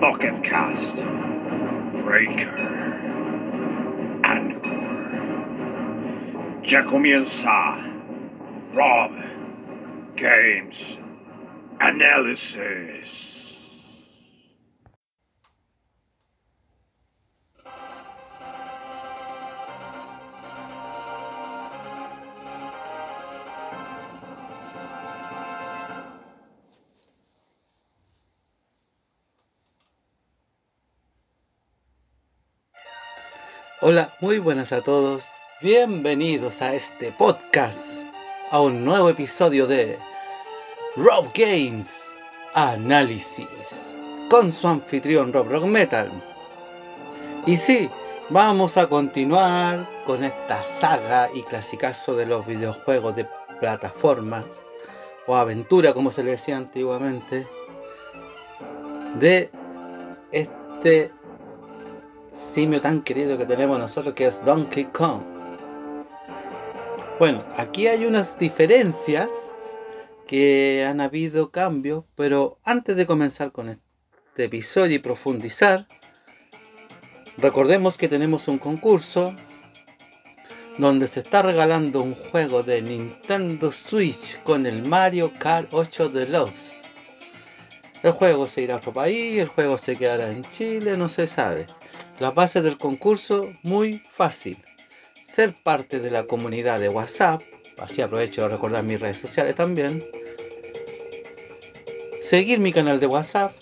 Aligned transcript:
Pocketcast, 0.00 0.96
Breaker, 2.04 2.54
Anchor. 4.24 4.76
Ya 6.64 6.82
comienza 6.84 7.78
Rob 8.74 9.12
Games 10.16 10.98
Analysis. 11.80 13.35
Hola, 33.88 34.12
muy 34.18 34.40
buenas 34.40 34.72
a 34.72 34.80
todos. 34.80 35.28
Bienvenidos 35.62 36.60
a 36.60 36.74
este 36.74 37.12
podcast, 37.12 38.02
a 38.50 38.60
un 38.60 38.84
nuevo 38.84 39.08
episodio 39.08 39.68
de 39.68 39.96
Rob 40.96 41.30
Games 41.32 41.96
Análisis, 42.54 43.94
con 44.28 44.52
su 44.52 44.66
anfitrión 44.66 45.32
Rob 45.32 45.48
Rock 45.48 45.66
Metal. 45.66 46.10
Y 47.46 47.56
sí, 47.56 47.88
vamos 48.28 48.76
a 48.76 48.88
continuar 48.88 49.88
con 50.04 50.24
esta 50.24 50.64
saga 50.64 51.30
y 51.32 51.44
clasicazo 51.44 52.16
de 52.16 52.26
los 52.26 52.44
videojuegos 52.44 53.14
de 53.14 53.28
plataforma 53.60 54.44
o 55.28 55.36
aventura, 55.36 55.94
como 55.94 56.10
se 56.10 56.24
le 56.24 56.32
decía 56.32 56.56
antiguamente, 56.56 57.46
de 59.20 59.48
este 60.32 61.12
simio 62.36 62.80
tan 62.80 63.02
querido 63.02 63.38
que 63.38 63.46
tenemos 63.46 63.78
nosotros 63.78 64.14
que 64.14 64.26
es 64.26 64.44
Donkey 64.44 64.84
Kong. 64.86 65.22
Bueno, 67.18 67.42
aquí 67.56 67.86
hay 67.86 68.04
unas 68.04 68.38
diferencias 68.38 69.30
que 70.26 70.84
han 70.86 71.00
habido 71.00 71.50
cambios, 71.50 72.04
pero 72.14 72.58
antes 72.62 72.96
de 72.96 73.06
comenzar 73.06 73.52
con 73.52 73.70
este 73.70 74.44
episodio 74.44 74.96
y 74.96 74.98
profundizar, 74.98 75.88
recordemos 77.38 77.96
que 77.96 78.08
tenemos 78.08 78.48
un 78.48 78.58
concurso 78.58 79.34
donde 80.76 81.08
se 81.08 81.20
está 81.20 81.40
regalando 81.40 82.02
un 82.02 82.14
juego 82.14 82.62
de 82.62 82.82
Nintendo 82.82 83.72
Switch 83.72 84.42
con 84.42 84.66
el 84.66 84.82
Mario 84.82 85.32
Kart 85.38 85.68
8 85.72 86.10
Deluxe. 86.10 86.74
El 88.02 88.12
juego 88.12 88.46
se 88.46 88.60
irá 88.60 88.74
a 88.74 88.78
otro 88.78 88.92
país, 88.92 89.40
el 89.40 89.48
juego 89.48 89.78
se 89.78 89.96
quedará 89.96 90.30
en 90.30 90.44
Chile, 90.50 90.98
no 90.98 91.08
se 91.08 91.26
sabe. 91.26 91.66
Las 92.18 92.34
bases 92.34 92.62
del 92.62 92.78
concurso, 92.78 93.52
muy 93.62 94.02
fácil. 94.08 94.56
Ser 95.22 95.54
parte 95.62 96.00
de 96.00 96.10
la 96.10 96.26
comunidad 96.26 96.80
de 96.80 96.88
WhatsApp, 96.88 97.42
así 97.76 98.00
aprovecho 98.00 98.40
de 98.42 98.48
recordar 98.48 98.82
mis 98.84 98.98
redes 98.98 99.18
sociales 99.18 99.54
también. 99.54 100.02
Seguir 102.20 102.58
mi 102.58 102.72
canal 102.72 103.00
de 103.00 103.06
WhatsApp. 103.06 103.52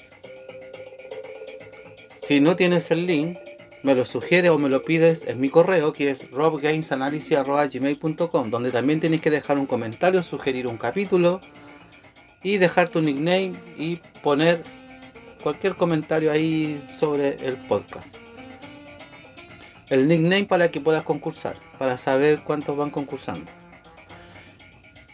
Si 2.11 2.39
no 2.41 2.55
tienes 2.55 2.93
el 2.93 3.07
link, 3.07 3.39
me 3.83 3.97
lo 3.97 4.05
sugiere 4.05 4.51
o 4.51 4.59
me 4.59 4.69
lo 4.69 4.85
pides 4.85 5.25
en 5.27 5.41
mi 5.41 5.51
correo 5.51 5.93
que 5.93 6.11
es 6.11 6.31
robgamesanalysis.gmail.com 6.31 8.51
donde 8.51 8.71
también 8.71 9.01
tienes 9.01 9.21
que 9.21 9.31
dejar 9.31 9.59
un 9.59 9.67
comentario, 9.67 10.23
sugerir 10.23 10.69
un 10.69 10.79
capítulo 10.79 11.41
y 12.43 12.59
dejar 12.59 12.89
tu 12.89 13.03
nickname 13.03 13.55
y 13.77 13.97
poner 14.23 14.63
cualquier 15.43 15.75
comentario 15.75 16.31
ahí 16.31 16.81
sobre 16.99 17.31
el 17.47 17.57
podcast 17.67 18.24
el 19.89 20.09
nickname 20.09 20.45
para 20.45 20.71
que 20.71 20.81
puedas 20.81 21.05
concursar, 21.05 21.57
para 21.79 21.97
saber 21.97 22.43
cuántos 22.45 22.77
van 22.77 22.91
concursando. 22.91 23.51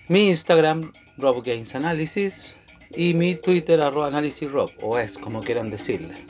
Mi 0.09 0.29
Instagram, 0.29 0.93
Rob 1.19 1.45
Analysis, 1.75 2.57
y 2.91 3.15
mi 3.15 3.37
Twitter, 3.37 3.81
arroba 3.81 4.09
análisis 4.09 4.51
Rob, 4.51 4.71
o 4.83 4.99
es 4.99 5.17
como 5.19 5.43
quieran 5.43 5.71
decirle. 5.71 6.27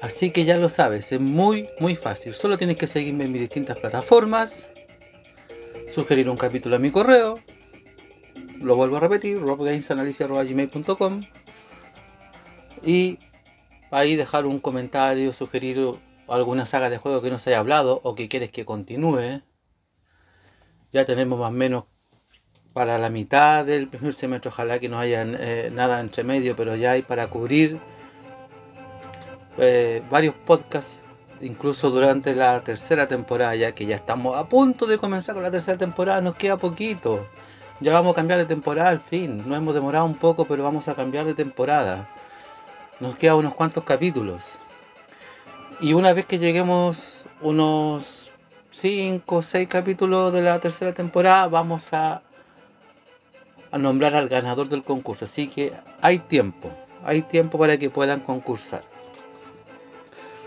Así 0.00 0.30
que 0.32 0.44
ya 0.44 0.56
lo 0.58 0.68
sabes, 0.68 1.12
es 1.12 1.20
muy, 1.20 1.68
muy 1.80 1.96
fácil. 1.96 2.34
Solo 2.34 2.58
tienes 2.58 2.76
que 2.76 2.86
seguirme 2.86 3.24
en 3.24 3.32
mis 3.32 3.40
distintas 3.40 3.78
plataformas, 3.78 4.68
sugerir 5.94 6.28
un 6.28 6.36
capítulo 6.36 6.76
a 6.76 6.78
mi 6.78 6.90
correo, 6.90 7.40
lo 8.60 8.76
vuelvo 8.76 8.96
a 8.96 9.00
repetir, 9.00 9.40
robgamesanalysis.gmail.com 9.40 11.22
y 12.84 13.18
ahí 13.94 14.16
dejar 14.16 14.46
un 14.46 14.58
comentario, 14.58 15.32
sugerir 15.32 15.78
alguna 16.28 16.66
saga 16.66 16.90
de 16.90 16.98
juego 16.98 17.22
que 17.22 17.30
no 17.30 17.38
se 17.38 17.50
haya 17.50 17.60
hablado 17.60 18.00
o 18.02 18.14
que 18.14 18.28
quieres 18.28 18.50
que 18.50 18.64
continúe. 18.64 19.42
Ya 20.92 21.04
tenemos 21.04 21.38
más 21.38 21.50
o 21.50 21.52
menos 21.52 21.84
para 22.72 22.98
la 22.98 23.08
mitad 23.08 23.64
del 23.64 23.88
primer 23.88 24.14
semestre, 24.14 24.48
ojalá 24.48 24.78
que 24.80 24.88
no 24.88 24.98
haya 24.98 25.22
eh, 25.22 25.70
nada 25.72 26.00
entre 26.00 26.24
medio, 26.24 26.56
pero 26.56 26.74
ya 26.76 26.92
hay 26.92 27.02
para 27.02 27.28
cubrir 27.28 27.78
eh, 29.58 30.02
varios 30.10 30.34
podcasts, 30.34 31.00
incluso 31.40 31.90
durante 31.90 32.34
la 32.34 32.62
tercera 32.64 33.06
temporada, 33.06 33.54
ya 33.54 33.72
que 33.72 33.86
ya 33.86 33.96
estamos 33.96 34.36
a 34.36 34.48
punto 34.48 34.86
de 34.86 34.98
comenzar 34.98 35.34
con 35.34 35.44
la 35.44 35.52
tercera 35.52 35.78
temporada, 35.78 36.20
nos 36.20 36.34
queda 36.34 36.56
poquito. 36.56 37.28
Ya 37.80 37.92
vamos 37.92 38.12
a 38.12 38.14
cambiar 38.16 38.38
de 38.38 38.46
temporada 38.46 38.88
al 38.90 39.00
fin, 39.00 39.48
nos 39.48 39.56
hemos 39.56 39.74
demorado 39.74 40.06
un 40.06 40.16
poco, 40.16 40.44
pero 40.46 40.64
vamos 40.64 40.88
a 40.88 40.94
cambiar 40.94 41.26
de 41.26 41.34
temporada. 41.34 42.08
Nos 43.00 43.16
quedan 43.16 43.36
unos 43.36 43.54
cuantos 43.54 43.84
capítulos. 43.84 44.58
Y 45.80 45.92
una 45.92 46.12
vez 46.12 46.26
que 46.26 46.38
lleguemos 46.38 47.26
unos 47.40 48.30
5 48.70 49.36
o 49.36 49.42
6 49.42 49.68
capítulos 49.68 50.32
de 50.32 50.42
la 50.42 50.60
tercera 50.60 50.92
temporada, 50.94 51.48
vamos 51.48 51.92
a, 51.92 52.22
a 53.70 53.78
nombrar 53.78 54.14
al 54.14 54.28
ganador 54.28 54.68
del 54.68 54.84
concurso. 54.84 55.24
Así 55.24 55.48
que 55.48 55.72
hay 56.00 56.20
tiempo, 56.20 56.70
hay 57.04 57.22
tiempo 57.22 57.58
para 57.58 57.76
que 57.78 57.90
puedan 57.90 58.20
concursar. 58.20 58.82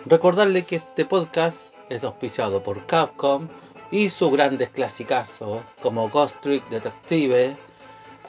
Recordarle 0.06 0.64
que 0.64 0.78
este 0.78 1.04
podcast 1.04 1.74
es 1.90 2.04
auspiciado 2.06 2.64
por 2.64 2.86
Capcom 2.86 3.50
y 3.92 4.10
sus 4.10 4.32
grandes 4.32 4.70
clasicazos 4.70 5.64
como 5.82 6.10
Ghost 6.10 6.40
Trick 6.42 6.68
Detective, 6.70 7.58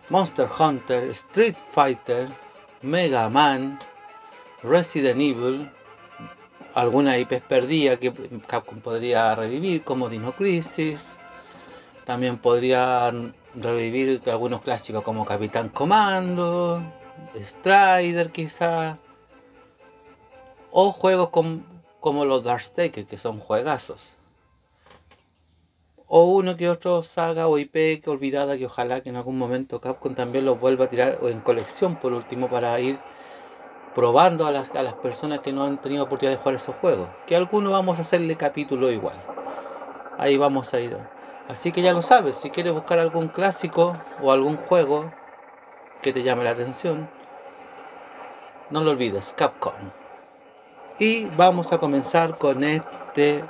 Monster 0.09 0.49
Hunter, 0.59 1.11
Street 1.11 1.57
Fighter, 1.73 2.29
Mega 2.83 3.29
Man, 3.29 3.79
Resident 4.63 5.21
Evil, 5.21 5.71
alguna 6.75 7.17
IP 7.19 7.41
perdida 7.43 7.97
que 7.99 8.13
Capcom 8.47 8.81
podría 8.81 9.35
revivir, 9.35 9.85
como 9.85 10.09
Dino 10.09 10.33
Crisis. 10.35 11.07
También 12.05 12.39
podría 12.39 13.13
revivir 13.55 14.23
algunos 14.27 14.63
clásicos 14.63 15.03
como 15.03 15.25
Capitán 15.25 15.69
Comando, 15.69 16.83
Strider 17.37 18.31
quizá. 18.33 18.99
O 20.71 20.93
juegos 20.93 21.31
como 22.01 22.25
los 22.25 22.45
Darkstalker, 22.45 23.07
que 23.07 23.19
son 23.19 23.39
juegazos. 23.39 24.15
o 26.09 26.25
uno 26.25 26.57
que 26.57 26.71
otro 26.71 27.03
saga 27.03 27.49
o 27.49 27.59
IP 27.59 28.01
que 28.03 28.11
olvidada 28.11 28.57
que 28.57 28.65
ojalá 28.67 29.03
que 29.03 29.11
en 29.11 29.17
algún 29.17 29.39
momento 29.39 29.81
Capcom 29.81 30.15
también 30.15 30.47
los 30.47 30.59
vuelva 30.59 30.87
a 30.87 30.89
tirar 30.89 31.19
o 31.21 31.29
en 31.29 31.41
colección 31.41 31.97
por 31.97 32.15
último 32.15 32.49
para 32.49 32.81
ir 32.81 32.99
probando 33.99 34.47
a 34.47 34.53
las, 34.53 34.73
a 34.77 34.83
las 34.85 34.95
personas 34.95 35.41
que 35.41 35.53
no 35.53 35.65
han 35.65 35.79
tenido 35.79 36.05
oportunidad 36.05 36.37
de 36.37 36.41
jugar 36.41 36.55
esos 36.55 36.77
juegos. 36.77 37.09
Que 37.27 37.35
algunos 37.35 37.73
vamos 37.73 37.99
a 37.99 38.03
hacerle 38.03 38.37
capítulo 38.37 38.93
igual. 38.93 39.17
Ahí 40.17 40.37
vamos 40.37 40.73
a 40.73 40.79
ir. 40.79 40.97
Así 41.49 41.73
que 41.73 41.83
ya 41.83 41.93
lo 41.93 42.01
sabes, 42.01 42.37
si 42.37 42.51
quieres 42.51 42.75
buscar 42.75 43.01
algún 43.01 43.27
clásico 43.27 43.97
o 44.23 44.31
algún 44.31 44.57
juego 44.57 45.11
que 46.01 46.13
te 46.13 46.23
llame 46.23 46.45
la 46.45 46.51
atención, 46.51 47.11
no 48.71 48.85
lo 48.85 48.93
olvides, 48.93 49.35
Capcom. 49.37 49.91
Y 51.01 51.25
vamos 51.37 51.73
a 51.73 51.79
comenzar 51.79 52.39
con 52.39 52.63
este 52.63 53.43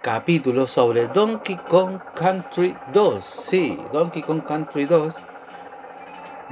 capítulo 0.00 0.66
sobre 0.66 1.08
Donkey 1.08 1.58
Kong 1.68 2.00
Country 2.14 2.74
2. 2.94 3.22
Sí, 3.22 3.78
Donkey 3.92 4.22
Kong 4.22 4.44
Country 4.44 4.86
2. 4.86 5.14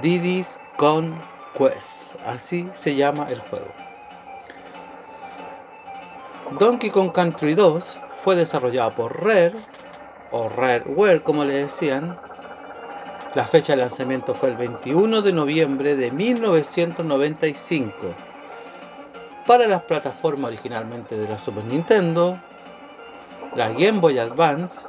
Diddy's 0.02 0.60
Conquest. 1.54 2.14
Así 2.24 2.68
se 2.72 2.94
llama 2.94 3.26
el 3.28 3.40
juego. 3.40 3.72
Donkey 6.58 6.90
Kong 6.90 7.12
Country 7.12 7.54
2 7.54 8.00
fue 8.22 8.36
desarrollado 8.36 8.94
por 8.94 9.24
Rare, 9.24 9.54
o 10.30 10.48
Rareware 10.48 11.22
como 11.22 11.44
le 11.44 11.54
decían. 11.54 12.16
La 13.34 13.46
fecha 13.48 13.72
de 13.72 13.78
lanzamiento 13.78 14.34
fue 14.34 14.50
el 14.50 14.56
21 14.56 15.22
de 15.22 15.32
noviembre 15.32 15.96
de 15.96 16.12
1995 16.12 17.96
para 19.44 19.66
las 19.66 19.82
plataformas 19.82 20.52
originalmente 20.52 21.16
de 21.16 21.28
la 21.28 21.40
Super 21.40 21.64
Nintendo, 21.64 22.38
la 23.56 23.70
Game 23.70 23.98
Boy 23.98 24.18
Advance 24.18 24.86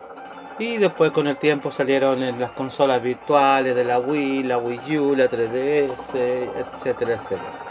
y 0.57 0.77
después 0.77 1.11
con 1.11 1.27
el 1.27 1.37
tiempo 1.37 1.69
salieron 1.69 2.23
en 2.23 2.39
las 2.39 2.51
consolas 2.51 3.01
virtuales 3.01 3.75
de 3.75 3.83
la 3.83 3.99
Wii, 3.99 4.43
la 4.43 4.57
Wii 4.57 4.97
U, 4.97 5.15
la 5.15 5.29
3DS, 5.29 6.15
etcétera, 6.15 7.15
etcétera. 7.15 7.63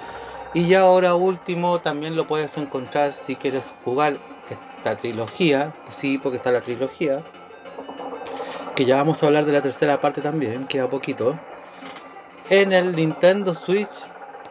Y 0.53 0.69
ya 0.69 0.81
ahora 0.81 1.15
último 1.15 1.81
también 1.81 2.15
lo 2.15 2.27
puedes 2.27 2.57
encontrar 2.59 3.15
si 3.15 3.37
quieres 3.37 3.73
jugar 3.85 4.19
esta 4.51 4.97
trilogía, 4.97 5.73
sí, 5.91 6.19
porque 6.19 6.37
está 6.37 6.53
la 6.53 6.61
trilogía, 6.61 7.23
que 8.77 8.85
ya 8.85 8.97
vamos 8.97 9.23
a 9.23 9.27
hablar 9.27 9.47
de 9.47 9.53
la 9.53 9.63
tercera 9.63 10.01
parte 10.01 10.21
también, 10.21 10.67
queda 10.67 10.89
poquito, 10.89 11.39
en 12.51 12.73
el 12.73 12.95
Nintendo 12.95 13.55
Switch 13.55 13.89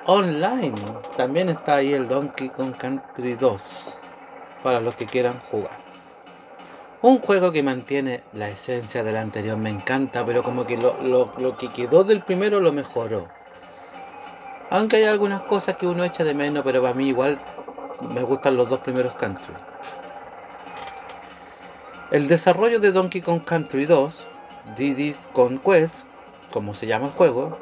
Online. 0.06 0.76
También 1.16 1.50
está 1.50 1.76
ahí 1.76 1.94
el 1.94 2.08
Donkey 2.08 2.50
Kong 2.50 2.76
Country 2.76 3.36
2, 3.36 3.96
para 4.64 4.82
los 4.82 4.96
que 4.96 5.06
quieran 5.06 5.40
jugar. 5.52 5.83
Un 7.04 7.20
juego 7.20 7.52
que 7.52 7.64
mantiene 7.64 8.24
la 8.32 8.48
esencia 8.48 9.04
del 9.04 9.18
anterior, 9.18 9.58
me 9.58 9.70
encanta, 9.70 10.26
pero 10.26 10.42
como 10.42 10.66
que 10.66 10.78
lo, 10.78 11.58
que 11.58 11.70
quedó 11.74 12.06
del 12.06 12.24
primero 12.24 12.62
lo 12.62 12.72
mejoró. 12.72 13.28
Aunque 14.70 14.96
hay 14.96 15.04
algunas 15.04 15.42
cosas 15.42 15.76
que 15.76 15.86
uno 15.86 16.06
echa 16.06 16.24
de 16.24 16.34
menos, 16.34 16.64
pero 16.64 16.82
para 16.82 16.94
mí 16.94 17.10
igual 17.10 17.42
me 18.00 18.24
gustan 18.24 18.56
los 18.56 18.70
dos 18.70 18.80
primeros 18.80 19.16
country. 19.16 19.54
El 22.10 22.30
desarrollo 22.30 22.80
de 22.80 22.94
Donkey 22.94 23.20
Kong 23.20 23.44
Country 23.44 23.86
2, 23.86 24.28
Diddy's 24.78 25.28
Conquest, 25.34 26.06
como 26.54 26.74
se 26.74 26.88
llama 26.88 27.08
el 27.08 27.12
juego, 27.12 27.58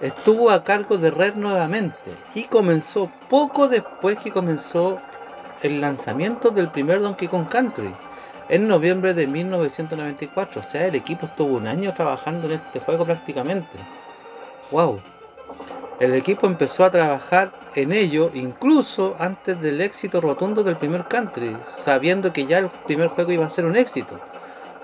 estuvo 0.00 0.52
a 0.52 0.62
cargo 0.62 0.96
de 0.96 1.10
Rare 1.10 1.34
nuevamente 1.34 2.14
y 2.36 2.44
comenzó 2.44 3.10
poco 3.28 3.66
después 3.66 4.16
que 4.18 4.30
comenzó 4.30 5.00
el 5.60 5.80
lanzamiento 5.80 6.50
del 6.52 6.70
primer 6.70 7.00
Donkey 7.00 7.26
Kong 7.26 7.48
Country 7.48 7.92
en 8.48 8.68
noviembre 8.68 9.14
de 9.14 9.26
1994. 9.26 10.60
O 10.60 10.64
sea, 10.64 10.86
el 10.86 10.94
equipo 10.94 11.26
estuvo 11.26 11.56
un 11.56 11.66
año 11.66 11.92
trabajando 11.94 12.46
en 12.46 12.54
este 12.54 12.80
juego 12.80 13.04
prácticamente. 13.04 13.78
¡Wow! 14.70 15.00
El 16.00 16.14
equipo 16.14 16.46
empezó 16.46 16.84
a 16.84 16.90
trabajar 16.90 17.52
en 17.74 17.92
ello 17.92 18.30
incluso 18.34 19.16
antes 19.18 19.60
del 19.60 19.80
éxito 19.80 20.20
rotundo 20.20 20.62
del 20.62 20.76
primer 20.76 21.06
country, 21.06 21.56
sabiendo 21.66 22.32
que 22.32 22.46
ya 22.46 22.58
el 22.58 22.68
primer 22.86 23.08
juego 23.08 23.32
iba 23.32 23.46
a 23.46 23.50
ser 23.50 23.66
un 23.66 23.76
éxito. 23.76 24.20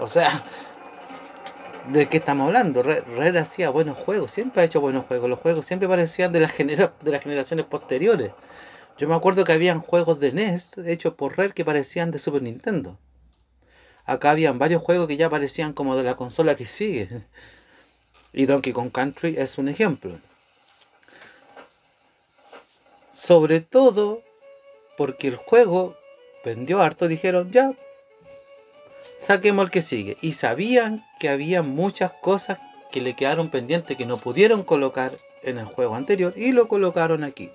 O 0.00 0.06
sea, 0.06 0.42
¿de 1.88 2.08
qué 2.08 2.16
estamos 2.16 2.48
hablando? 2.48 2.82
Red 2.82 3.36
hacía 3.36 3.70
buenos 3.70 3.96
juegos, 3.98 4.32
siempre 4.32 4.62
ha 4.62 4.64
hecho 4.64 4.80
buenos 4.80 5.06
juegos. 5.06 5.30
Los 5.30 5.38
juegos 5.38 5.66
siempre 5.66 5.88
parecían 5.88 6.32
de, 6.32 6.40
de 6.40 7.10
las 7.10 7.22
generaciones 7.22 7.66
posteriores. 7.66 8.32
Yo 8.96 9.08
me 9.08 9.14
acuerdo 9.14 9.44
que 9.44 9.52
habían 9.52 9.80
juegos 9.80 10.20
de 10.20 10.32
NES 10.32 10.78
hechos 10.78 11.14
por 11.14 11.36
Red 11.36 11.52
que 11.52 11.64
parecían 11.64 12.10
de 12.10 12.18
Super 12.18 12.42
Nintendo. 12.42 12.98
Acá 14.06 14.32
habían 14.32 14.58
varios 14.58 14.82
juegos 14.82 15.08
que 15.08 15.16
ya 15.16 15.30
parecían 15.30 15.72
como 15.72 15.96
de 15.96 16.04
la 16.04 16.16
consola 16.16 16.56
que 16.56 16.66
sigue. 16.66 17.22
Y 18.32 18.46
Donkey 18.46 18.72
Kong 18.72 18.90
Country 18.90 19.36
es 19.38 19.58
un 19.58 19.68
ejemplo. 19.68 20.18
Sobre 23.12 23.60
todo 23.60 24.22
porque 24.96 25.28
el 25.28 25.36
juego 25.36 25.96
vendió 26.44 26.82
harto, 26.82 27.08
dijeron 27.08 27.50
ya, 27.50 27.72
saquemos 29.18 29.66
el 29.66 29.70
que 29.70 29.82
sigue. 29.82 30.18
Y 30.20 30.34
sabían 30.34 31.06
que 31.18 31.28
había 31.28 31.62
muchas 31.62 32.12
cosas 32.20 32.58
que 32.90 33.00
le 33.00 33.16
quedaron 33.16 33.50
pendientes 33.50 33.96
que 33.96 34.06
no 34.06 34.18
pudieron 34.18 34.62
colocar 34.62 35.18
en 35.42 35.58
el 35.58 35.66
juego 35.66 35.94
anterior 35.94 36.32
y 36.36 36.52
lo 36.52 36.68
colocaron 36.68 37.24
aquí, 37.24 37.50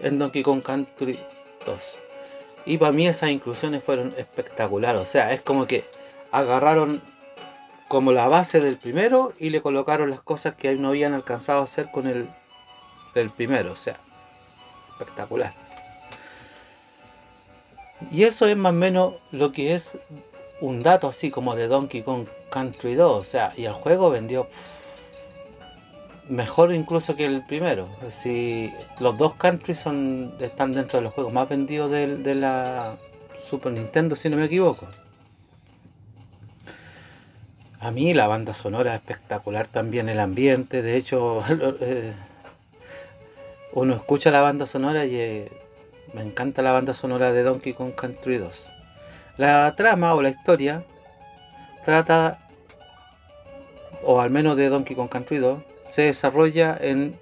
en 0.00 0.18
Donkey 0.18 0.42
Kong 0.42 0.62
Country 0.62 1.18
2. 1.66 2.09
Y 2.66 2.78
para 2.78 2.92
mí 2.92 3.06
esas 3.06 3.30
inclusiones 3.30 3.82
fueron 3.82 4.14
espectaculares. 4.16 5.00
O 5.00 5.06
sea, 5.06 5.32
es 5.32 5.42
como 5.42 5.66
que 5.66 5.84
agarraron 6.30 7.02
como 7.88 8.12
la 8.12 8.28
base 8.28 8.60
del 8.60 8.76
primero 8.76 9.32
y 9.38 9.50
le 9.50 9.62
colocaron 9.62 10.10
las 10.10 10.20
cosas 10.22 10.54
que 10.54 10.74
no 10.76 10.88
habían 10.88 11.12
alcanzado 11.12 11.60
a 11.60 11.64
hacer 11.64 11.90
con 11.90 12.06
el, 12.06 12.28
el 13.14 13.30
primero. 13.30 13.72
O 13.72 13.76
sea, 13.76 13.96
espectacular. 14.92 15.54
Y 18.10 18.24
eso 18.24 18.46
es 18.46 18.56
más 18.56 18.70
o 18.70 18.76
menos 18.76 19.14
lo 19.30 19.52
que 19.52 19.74
es 19.74 19.98
un 20.60 20.82
dato 20.82 21.08
así 21.08 21.30
como 21.30 21.54
de 21.56 21.68
Donkey 21.68 22.02
Kong 22.02 22.26
Country 22.50 22.94
2. 22.94 23.20
O 23.20 23.24
sea, 23.24 23.52
y 23.56 23.64
el 23.64 23.72
juego 23.72 24.10
vendió 24.10 24.48
mejor 26.30 26.72
incluso 26.72 27.16
que 27.16 27.26
el 27.26 27.44
primero. 27.44 27.88
Si 28.10 28.72
los 28.98 29.18
dos 29.18 29.34
country 29.34 29.74
son 29.74 30.34
están 30.40 30.72
dentro 30.72 30.98
de 30.98 31.04
los 31.04 31.12
juegos 31.12 31.32
más 31.32 31.48
vendidos 31.48 31.90
de, 31.90 32.16
de 32.16 32.34
la 32.34 32.96
Super 33.48 33.72
Nintendo, 33.72 34.16
si 34.16 34.28
no 34.30 34.36
me 34.36 34.44
equivoco. 34.46 34.86
A 37.80 37.90
mí 37.90 38.14
la 38.14 38.26
banda 38.26 38.54
sonora 38.54 38.94
es 38.94 39.00
espectacular 39.00 39.66
también, 39.66 40.08
el 40.08 40.20
ambiente. 40.20 40.82
De 40.82 40.96
hecho, 40.96 41.42
eh, 41.80 42.12
uno 43.72 43.94
escucha 43.94 44.30
la 44.30 44.42
banda 44.42 44.66
sonora 44.66 45.06
y 45.06 45.16
eh, 45.16 45.52
me 46.12 46.22
encanta 46.22 46.62
la 46.62 46.72
banda 46.72 46.94
sonora 46.94 47.32
de 47.32 47.42
Donkey 47.42 47.72
Kong 47.72 47.94
Country 47.94 48.38
2. 48.38 48.70
La 49.38 49.74
trama 49.76 50.14
o 50.14 50.22
la 50.22 50.28
historia 50.28 50.84
trata, 51.84 52.46
o 54.04 54.20
al 54.20 54.30
menos 54.30 54.56
de 54.56 54.68
Donkey 54.68 54.94
Kong 54.94 55.08
Country 55.08 55.38
2, 55.38 55.69
se 55.90 56.02
desarrolla 56.02 56.76
en 56.80 57.18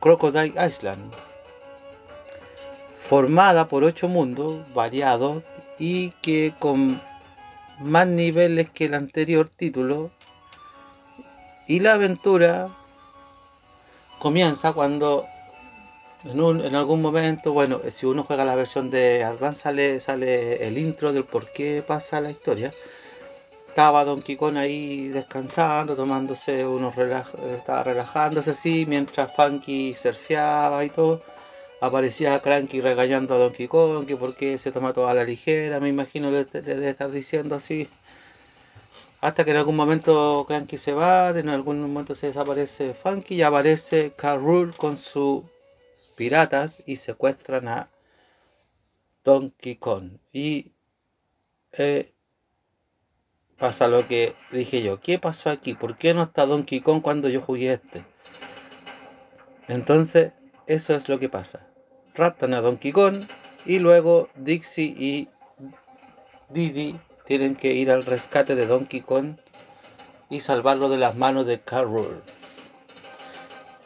Crocodile 0.00 0.54
Island, 0.66 1.12
formada 3.08 3.68
por 3.68 3.84
ocho 3.84 4.08
mundos 4.08 4.62
variados 4.74 5.42
y 5.78 6.10
que 6.22 6.54
con 6.58 7.02
más 7.80 8.06
niveles 8.06 8.70
que 8.70 8.86
el 8.86 8.94
anterior 8.94 9.48
título. 9.48 10.10
Y 11.66 11.80
la 11.80 11.94
aventura 11.94 12.68
comienza 14.18 14.72
cuando 14.72 15.26
en, 16.24 16.74
algún 16.76 17.02
momento, 17.02 17.52
bueno, 17.52 17.80
si 17.90 18.06
uno 18.06 18.22
juega 18.22 18.44
la 18.44 18.54
versión 18.54 18.90
de 18.90 19.24
Advance 19.24 19.62
sale, 19.62 20.00
sale 20.00 20.66
el 20.66 20.78
intro 20.78 21.12
del 21.12 21.24
por 21.24 21.50
qué 21.50 21.82
pasa 21.86 22.20
la 22.20 22.30
historia. 22.30 22.72
Estaba 23.72 24.04
Don 24.04 24.20
Kong 24.20 24.58
ahí 24.58 25.08
descansando, 25.08 25.96
tomándose 25.96 26.66
unos 26.66 26.94
relaj 26.94 27.34
estaba 27.56 27.82
relajándose 27.82 28.50
así, 28.50 28.84
mientras 28.86 29.34
Funky 29.34 29.94
surfeaba 29.94 30.84
y 30.84 30.90
todo. 30.90 31.22
Aparecía 31.80 32.38
Cranky 32.42 32.82
regañando 32.82 33.34
a 33.34 33.38
Donkey 33.38 33.68
Kong, 33.68 34.04
que 34.04 34.14
por 34.14 34.34
qué 34.36 34.58
se 34.58 34.72
toma 34.72 34.92
toda 34.92 35.14
la 35.14 35.24
ligera, 35.24 35.80
me 35.80 35.88
imagino 35.88 36.30
le, 36.30 36.44
debe 36.44 36.90
estar 36.90 37.10
diciendo 37.10 37.54
así. 37.54 37.88
Hasta 39.22 39.42
que 39.42 39.52
en 39.52 39.56
algún 39.56 39.76
momento 39.76 40.44
Cranky 40.46 40.76
se 40.76 40.92
va, 40.92 41.30
en 41.30 41.48
algún 41.48 41.80
momento 41.80 42.14
se 42.14 42.26
desaparece 42.26 42.92
Funky 42.92 43.36
y 43.36 43.42
aparece 43.42 44.12
Carrul 44.14 44.76
con 44.76 44.98
su 44.98 45.48
piratas 46.14 46.82
y 46.84 46.96
secuestran 46.96 47.68
a 47.68 47.88
Donkey 49.24 49.76
Kong. 49.76 50.18
Y 50.30 50.72
eh, 51.72 52.12
pasa 53.62 53.86
lo 53.86 54.08
que 54.08 54.34
dije 54.50 54.82
yo. 54.82 54.98
¿Qué 54.98 55.20
pasó 55.20 55.48
aquí? 55.48 55.74
¿Por 55.74 55.96
qué 55.96 56.14
no 56.14 56.24
está 56.24 56.46
Donkey 56.46 56.80
Kong 56.80 57.00
cuando 57.00 57.28
yo 57.28 57.40
jugué 57.40 57.74
este? 57.74 58.04
Entonces, 59.68 60.32
eso 60.66 60.96
es 60.96 61.08
lo 61.08 61.20
que 61.20 61.28
pasa. 61.28 61.64
Raptan 62.12 62.54
a 62.54 62.60
Donkey 62.60 62.90
Kong 62.90 63.28
y 63.64 63.78
luego 63.78 64.28
Dixie 64.34 64.96
y 64.98 65.28
Diddy 66.48 66.98
tienen 67.24 67.54
que 67.54 67.72
ir 67.74 67.92
al 67.92 68.04
rescate 68.04 68.56
de 68.56 68.66
Donkey 68.66 69.02
Kong 69.02 69.36
y 70.28 70.40
salvarlo 70.40 70.88
de 70.88 70.98
las 70.98 71.14
manos 71.14 71.46
de 71.46 71.60
Carroll. 71.60 72.20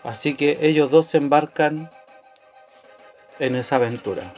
Así 0.05 0.37
que 0.37 0.57
ellos 0.63 0.91
dos 0.91 1.07
se 1.09 1.19
embarcan 1.19 1.91
en 3.39 3.55
esa 3.55 3.77
aventura. 3.77 4.33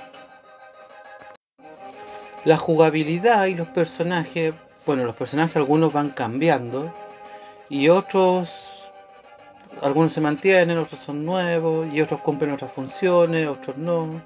La 2.44 2.56
jugabilidad 2.56 3.46
y 3.46 3.54
los 3.54 3.68
personajes, 3.68 4.52
bueno, 4.88 5.04
los 5.04 5.16
personajes 5.16 5.54
algunos 5.54 5.92
van 5.92 6.08
cambiando 6.08 6.90
y 7.68 7.90
otros, 7.90 8.90
algunos 9.82 10.14
se 10.14 10.22
mantienen, 10.22 10.78
otros 10.78 10.98
son 11.00 11.26
nuevos 11.26 11.92
y 11.92 12.00
otros 12.00 12.22
cumplen 12.22 12.52
otras 12.52 12.72
funciones, 12.72 13.46
otros 13.48 13.76
no. 13.76 14.22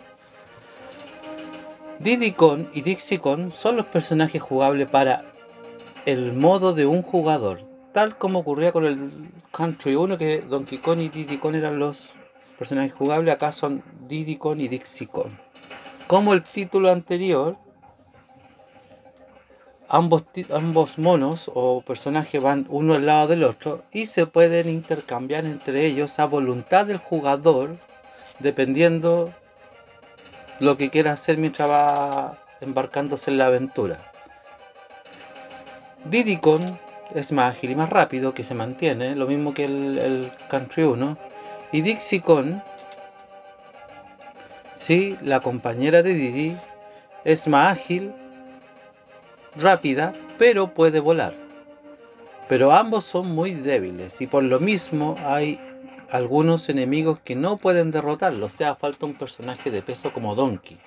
Diddy 1.99 2.31
Kong 2.31 2.67
y 2.73 2.83
Dixie 2.83 3.19
Kong 3.19 3.51
son 3.51 3.77
los 3.77 3.87
personajes 3.87 4.41
jugables 4.41 4.89
para 4.89 5.25
el 6.07 6.33
modo 6.33 6.75
de 6.75 6.87
un 6.87 7.03
jugador, 7.03 7.65
tal 7.93 8.17
como 8.17 8.39
ocurría 8.39 8.71
con 8.71 8.87
el 8.87 9.31
Country 9.51 9.97
1, 9.97 10.17
que 10.17 10.43
Donkey 10.43 10.79
Kong 10.79 11.01
y 11.01 11.09
Diddy 11.09 11.39
Kong 11.39 11.57
eran 11.57 11.81
los 11.81 12.11
personajes 12.57 12.93
jugables, 12.93 13.35
acá 13.35 13.51
son 13.51 13.83
Diddy 14.07 14.37
Kong 14.37 14.61
y 14.61 14.69
Dixie 14.69 15.09
Kong. 15.09 15.33
Como 16.07 16.33
el 16.35 16.45
título 16.45 16.89
anterior, 16.93 17.57
ambos, 19.93 20.25
ambos 20.51 20.99
monos 20.99 21.51
o 21.55 21.83
personajes 21.83 22.41
van 22.41 22.67
uno 22.71 22.95
al 22.95 23.07
lado 23.07 23.29
del 23.29 23.45
otro 23.45 23.85
y 23.93 24.07
se 24.07 24.27
pueden 24.27 24.69
intercambiar 24.71 25.45
entre 25.45 25.85
ellos 25.85 26.19
a 26.19 26.25
voluntad 26.25 26.87
del 26.87 26.97
jugador, 26.97 27.77
dependiendo 28.39 29.35
lo 30.61 30.79
que 30.79 30.89
quiera 30.89 31.13
hacer 31.13 31.37
mientras 31.37 31.69
va 31.69 32.39
embarcándose 32.63 33.31
en 33.31 33.39
la 33.39 33.47
aventura. 33.47 34.11
Diddy 36.07 36.39
Kong 36.39 36.63
es 37.15 37.31
más 37.31 37.55
ágil 37.55 37.73
y 37.73 37.77
más 37.77 37.91
rápido, 37.91 38.33
que 38.33 38.45
se 38.45 38.55
mantiene, 38.55 39.15
lo 39.15 39.27
mismo 39.27 39.53
que 39.53 39.67
el, 39.67 40.33
Country 40.49 40.85
1. 40.85 41.19
Y 41.73 41.83
Dixie 41.83 42.23
Kong, 42.23 42.61
sí, 44.73 45.19
la 45.21 45.41
compañera 45.41 46.03
de 46.03 46.15
Didi, 46.15 46.57
es 47.25 47.47
más 47.47 47.73
ágil, 47.73 48.13
rápida, 49.57 50.15
pero 50.39 50.75
puede 50.75 51.01
volar. 51.01 51.35
Pero 52.49 52.73
ambos 52.73 53.05
son 53.05 53.29
muy 53.29 53.55
débiles 53.55 54.21
y 54.21 54.27
por 54.27 54.43
lo 54.43 54.61
mismo 54.61 55.17
hay 55.21 55.61
algunos 56.11 56.69
enemigos 56.69 57.21
que 57.25 57.37
no 57.37 57.57
pueden 57.57 57.91
derrotarlo, 57.91 58.47
o 58.47 58.51
sea, 58.51 58.75
falta 58.75 59.07
un 59.07 59.15
personaje 59.15 59.71
de 59.71 59.83
peso 59.83 60.13
como 60.13 60.35
Donkey. 60.35 60.79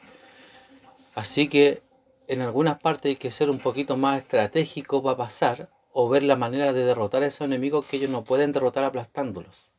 Así 1.16 1.48
que 1.48 1.82
en 2.28 2.42
algunas 2.42 2.80
partes 2.80 3.10
hay 3.10 3.16
que 3.16 3.32
ser 3.32 3.50
un 3.50 3.60
poquito 3.60 3.98
más 3.98 4.22
estratégico 4.22 5.02
para 5.02 5.18
pasar 5.18 5.70
o 5.94 6.10
ver 6.10 6.24
la 6.24 6.36
manera 6.36 6.74
de 6.74 6.84
derrotar 6.84 7.24
a 7.24 7.28
esos 7.28 7.42
enemigos 7.42 7.86
que 7.86 7.98
ellos 7.98 8.10
no 8.10 8.24
pueden 8.24 8.52
derrotar 8.52 8.84
aplastándolos. 8.84 9.72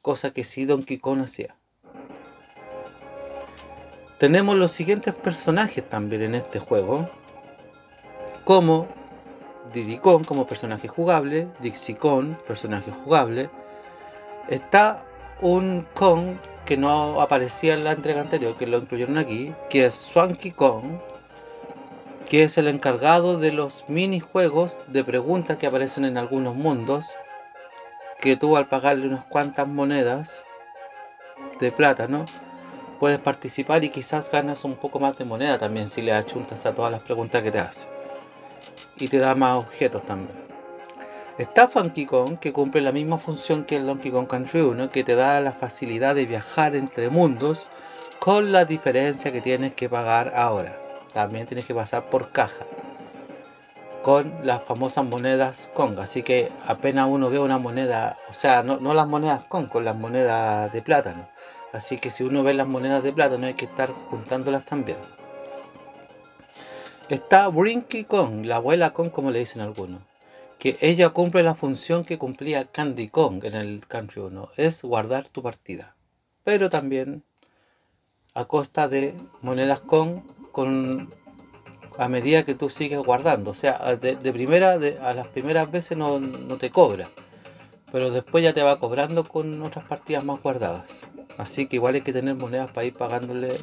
Cosa 0.00 0.32
que 0.32 0.44
sí 0.44 0.64
Donkey 0.64 0.98
Kong 0.98 1.20
hacía. 1.20 1.56
Tenemos 4.18 4.56
los 4.56 4.70
siguientes 4.70 5.14
personajes 5.14 5.88
también 5.88 6.22
en 6.22 6.36
este 6.36 6.60
juego. 6.60 7.10
Como 8.44 8.88
Diddy 9.72 9.98
Kong 9.98 10.24
como 10.24 10.46
personaje 10.46 10.88
jugable, 10.88 11.48
Dixie 11.60 11.96
Kong, 11.96 12.34
personaje 12.46 12.90
jugable. 12.90 13.50
Está 14.48 15.04
un 15.40 15.86
Kong 15.94 16.36
que 16.64 16.76
no 16.76 17.20
aparecía 17.20 17.74
en 17.74 17.84
la 17.84 17.92
entrega 17.92 18.20
anterior, 18.20 18.56
que 18.56 18.66
lo 18.66 18.78
incluyeron 18.78 19.18
aquí, 19.18 19.54
que 19.70 19.86
es 19.86 19.94
Swanky 19.94 20.50
Kong, 20.50 20.98
que 22.28 22.42
es 22.42 22.58
el 22.58 22.66
encargado 22.66 23.38
de 23.38 23.52
los 23.52 23.84
minijuegos 23.88 24.78
de 24.88 25.04
preguntas 25.04 25.58
que 25.58 25.66
aparecen 25.66 26.04
en 26.04 26.18
algunos 26.18 26.56
mundos, 26.56 27.06
que 28.20 28.36
tú 28.36 28.56
al 28.56 28.68
pagarle 28.68 29.06
unas 29.06 29.24
cuantas 29.24 29.68
monedas 29.68 30.44
de 31.60 31.70
plata, 31.72 32.08
¿no? 32.08 32.26
Puedes 32.98 33.18
participar 33.20 33.82
y 33.84 33.90
quizás 33.90 34.30
ganas 34.30 34.64
un 34.64 34.76
poco 34.76 35.00
más 35.00 35.16
de 35.18 35.24
moneda 35.24 35.58
también 35.58 35.88
si 35.88 36.02
le 36.02 36.12
achuntas 36.12 36.64
a 36.66 36.74
todas 36.74 36.90
las 36.90 37.02
preguntas 37.02 37.42
que 37.42 37.50
te 37.50 37.58
hace. 37.58 38.01
Y 39.02 39.08
te 39.08 39.18
da 39.18 39.34
más 39.34 39.58
objetos 39.58 40.04
también. 40.06 40.38
Está 41.36 41.68
Funky 41.68 42.06
Kong, 42.06 42.38
que 42.38 42.52
cumple 42.52 42.80
la 42.80 42.92
misma 42.92 43.18
función 43.18 43.64
que 43.64 43.76
el 43.76 43.86
Donkey 43.86 44.10
Kong 44.10 44.28
Country 44.28 44.60
1, 44.60 44.90
que 44.90 45.02
te 45.02 45.14
da 45.14 45.40
la 45.40 45.52
facilidad 45.52 46.14
de 46.14 46.26
viajar 46.26 46.76
entre 46.76 47.10
mundos 47.10 47.68
con 48.20 48.52
la 48.52 48.64
diferencia 48.64 49.32
que 49.32 49.40
tienes 49.40 49.74
que 49.74 49.88
pagar 49.88 50.32
ahora 50.36 50.82
también 51.12 51.46
tienes 51.46 51.66
que 51.66 51.74
pasar 51.74 52.04
por 52.04 52.30
caja 52.32 52.64
con 54.02 54.34
las 54.42 54.62
famosas 54.64 55.04
monedas 55.04 55.70
Kong. 55.74 55.98
Así 56.00 56.22
que 56.22 56.50
apenas 56.66 57.08
uno 57.08 57.30
ve 57.30 57.38
una 57.38 57.58
moneda, 57.58 58.18
o 58.28 58.32
sea, 58.32 58.62
no, 58.62 58.94
las 58.94 59.06
monedas 59.06 59.44
Kong, 59.44 59.68
con 59.68 59.84
las 59.84 59.94
monedas 59.94 60.72
de 60.72 60.82
plátano. 60.82 61.28
Así 61.72 61.98
que 61.98 62.10
si 62.10 62.24
uno 62.24 62.42
ve 62.42 62.52
las 62.54 62.66
monedas 62.66 63.02
de 63.02 63.12
plátano 63.12 63.46
hay 63.46 63.54
que 63.54 63.66
estar 63.66 63.92
juntándolas 64.10 64.64
también. 64.64 64.98
Está 67.08 67.48
Brinky 67.48 68.04
Kong, 68.04 68.46
la 68.46 68.56
abuela 68.56 68.92
Kong 68.92 69.10
como 69.10 69.30
le 69.30 69.40
dicen 69.40 69.60
algunos. 69.60 70.02
Que 70.58 70.78
ella 70.80 71.10
cumple 71.10 71.42
la 71.42 71.54
función 71.54 72.04
que 72.04 72.16
cumplía 72.16 72.66
Candy 72.66 73.08
Kong 73.08 73.44
en 73.44 73.54
el 73.54 73.86
Country 73.86 74.22
1. 74.22 74.50
Es 74.56 74.82
guardar 74.82 75.28
tu 75.28 75.42
partida. 75.42 75.96
Pero 76.44 76.70
también 76.70 77.24
a 78.34 78.44
costa 78.46 78.88
de 78.88 79.14
monedas 79.42 79.80
Kong 79.80 80.22
con 80.52 81.12
a 81.98 82.08
medida 82.08 82.44
que 82.44 82.54
tú 82.54 82.70
sigues 82.70 83.00
guardando. 83.00 83.50
O 83.50 83.54
sea, 83.54 83.96
de, 83.96 84.32
primera, 84.32 84.72
a 84.72 85.14
las 85.14 85.26
primeras 85.28 85.70
veces 85.70 85.98
no, 85.98 86.20
te 86.58 86.70
cobra. 86.70 87.10
Pero 87.90 88.10
después 88.10 88.42
ya 88.42 88.54
te 88.54 88.62
va 88.62 88.78
cobrando 88.78 89.28
con 89.28 89.60
otras 89.62 89.84
partidas 89.84 90.24
más 90.24 90.40
guardadas. 90.40 91.06
Así 91.36 91.66
que 91.66 91.76
igual 91.76 91.96
hay 91.96 92.02
que 92.02 92.12
tener 92.12 92.36
monedas 92.36 92.70
para 92.70 92.86
ir 92.86 92.94
pagándole 92.94 93.58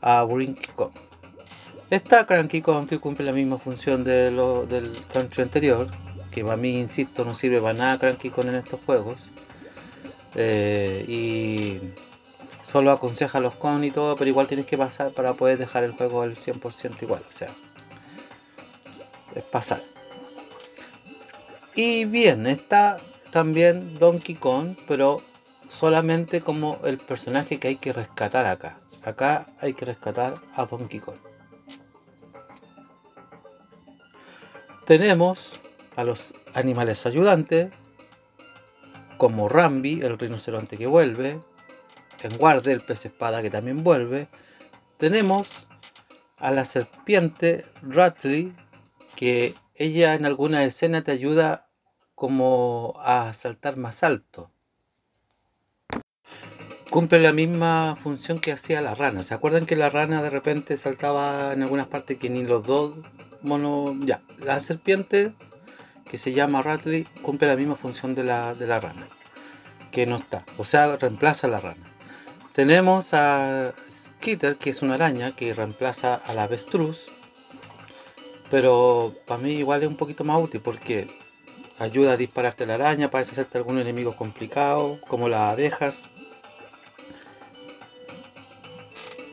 a 0.00 0.22
Brinky 0.22 0.70
Kong. 0.72 1.07
Esta 1.90 2.26
Cranky 2.26 2.62
que 2.62 2.98
cumple 2.98 3.24
la 3.24 3.32
misma 3.32 3.58
función 3.58 4.04
de 4.04 4.30
lo, 4.30 4.66
del 4.66 4.98
country 5.12 5.42
anterior. 5.42 5.88
Que 6.30 6.44
para 6.44 6.56
mí, 6.56 6.78
insisto, 6.78 7.24
no 7.24 7.32
sirve 7.32 7.60
para 7.60 7.72
nada 7.72 7.98
Cranky 7.98 8.28
Kong 8.30 8.48
en 8.48 8.56
estos 8.56 8.80
juegos. 8.84 9.30
Eh, 10.34 11.04
y 11.08 11.80
solo 12.62 12.90
aconseja 12.90 13.40
los 13.40 13.54
con 13.54 13.82
y 13.84 13.90
todo, 13.90 14.16
pero 14.16 14.28
igual 14.28 14.46
tienes 14.46 14.66
que 14.66 14.76
pasar 14.76 15.12
para 15.12 15.34
poder 15.34 15.58
dejar 15.58 15.84
el 15.84 15.92
juego 15.92 16.22
al 16.22 16.36
100% 16.36 17.02
igual, 17.02 17.22
o 17.26 17.32
sea, 17.32 17.48
es 19.34 19.42
pasar. 19.44 19.80
Y 21.74 22.04
bien, 22.04 22.46
está 22.46 22.98
también 23.30 23.98
Donkey 23.98 24.34
Kong, 24.34 24.76
pero 24.86 25.22
solamente 25.68 26.42
como 26.42 26.78
el 26.84 26.98
personaje 26.98 27.58
que 27.58 27.68
hay 27.68 27.76
que 27.76 27.92
rescatar 27.92 28.44
acá. 28.44 28.78
Acá 29.02 29.46
hay 29.60 29.72
que 29.72 29.86
rescatar 29.86 30.34
a 30.54 30.66
Donkey 30.66 31.00
Kong. 31.00 31.27
Tenemos 34.88 35.60
a 35.96 36.02
los 36.02 36.32
animales 36.54 37.04
ayudantes, 37.04 37.70
como 39.18 39.50
Rambi, 39.50 40.00
el 40.00 40.18
rinoceronte 40.18 40.78
que 40.78 40.86
vuelve, 40.86 41.42
en 42.22 42.38
guarde, 42.38 42.72
el 42.72 42.80
pez 42.80 43.04
espada 43.04 43.42
que 43.42 43.50
también 43.50 43.84
vuelve. 43.84 44.28
Tenemos 44.96 45.68
a 46.38 46.52
la 46.52 46.64
serpiente 46.64 47.66
Ratley, 47.82 48.56
que 49.14 49.56
ella 49.74 50.14
en 50.14 50.24
alguna 50.24 50.64
escena 50.64 51.04
te 51.04 51.12
ayuda 51.12 51.68
como 52.14 52.94
a 53.04 53.34
saltar 53.34 53.76
más 53.76 54.02
alto. 54.02 54.50
Cumple 56.90 57.20
la 57.20 57.34
misma 57.34 57.96
función 58.02 58.38
que 58.38 58.50
hacía 58.50 58.80
la 58.80 58.94
rana. 58.94 59.22
¿Se 59.22 59.34
acuerdan 59.34 59.66
que 59.66 59.76
la 59.76 59.90
rana 59.90 60.22
de 60.22 60.30
repente 60.30 60.78
saltaba 60.78 61.52
en 61.52 61.62
algunas 61.62 61.86
partes 61.86 62.16
que 62.18 62.30
ni 62.30 62.44
los 62.44 62.64
dos 62.64 62.94
monos... 63.42 63.94
Ya, 64.06 64.22
la 64.38 64.58
serpiente 64.60 65.34
que 66.10 66.16
se 66.16 66.32
llama 66.32 66.62
Ratley 66.62 67.04
cumple 67.22 67.46
la 67.46 67.56
misma 67.56 67.76
función 67.76 68.14
de 68.14 68.24
la, 68.24 68.54
de 68.54 68.66
la 68.66 68.80
rana, 68.80 69.06
que 69.92 70.06
no 70.06 70.16
está. 70.16 70.46
O 70.56 70.64
sea, 70.64 70.96
reemplaza 70.96 71.46
a 71.46 71.50
la 71.50 71.60
rana. 71.60 71.92
Tenemos 72.54 73.12
a 73.12 73.74
Skitter, 73.90 74.56
que 74.56 74.70
es 74.70 74.80
una 74.80 74.94
araña 74.94 75.36
que 75.36 75.52
reemplaza 75.52 76.14
a 76.14 76.32
la 76.32 76.44
avestruz. 76.44 77.06
Pero 78.50 79.14
para 79.26 79.42
mí 79.42 79.52
igual 79.52 79.82
es 79.82 79.88
un 79.88 79.96
poquito 79.96 80.24
más 80.24 80.42
útil 80.42 80.62
porque 80.62 81.08
ayuda 81.78 82.12
a 82.12 82.16
dispararte 82.16 82.64
la 82.64 82.74
araña 82.74 83.10
para 83.10 83.24
deshacerte 83.24 83.58
algún 83.58 83.78
enemigo 83.78 84.16
complicado, 84.16 84.98
como 85.06 85.28
las 85.28 85.52
abejas. 85.52 86.08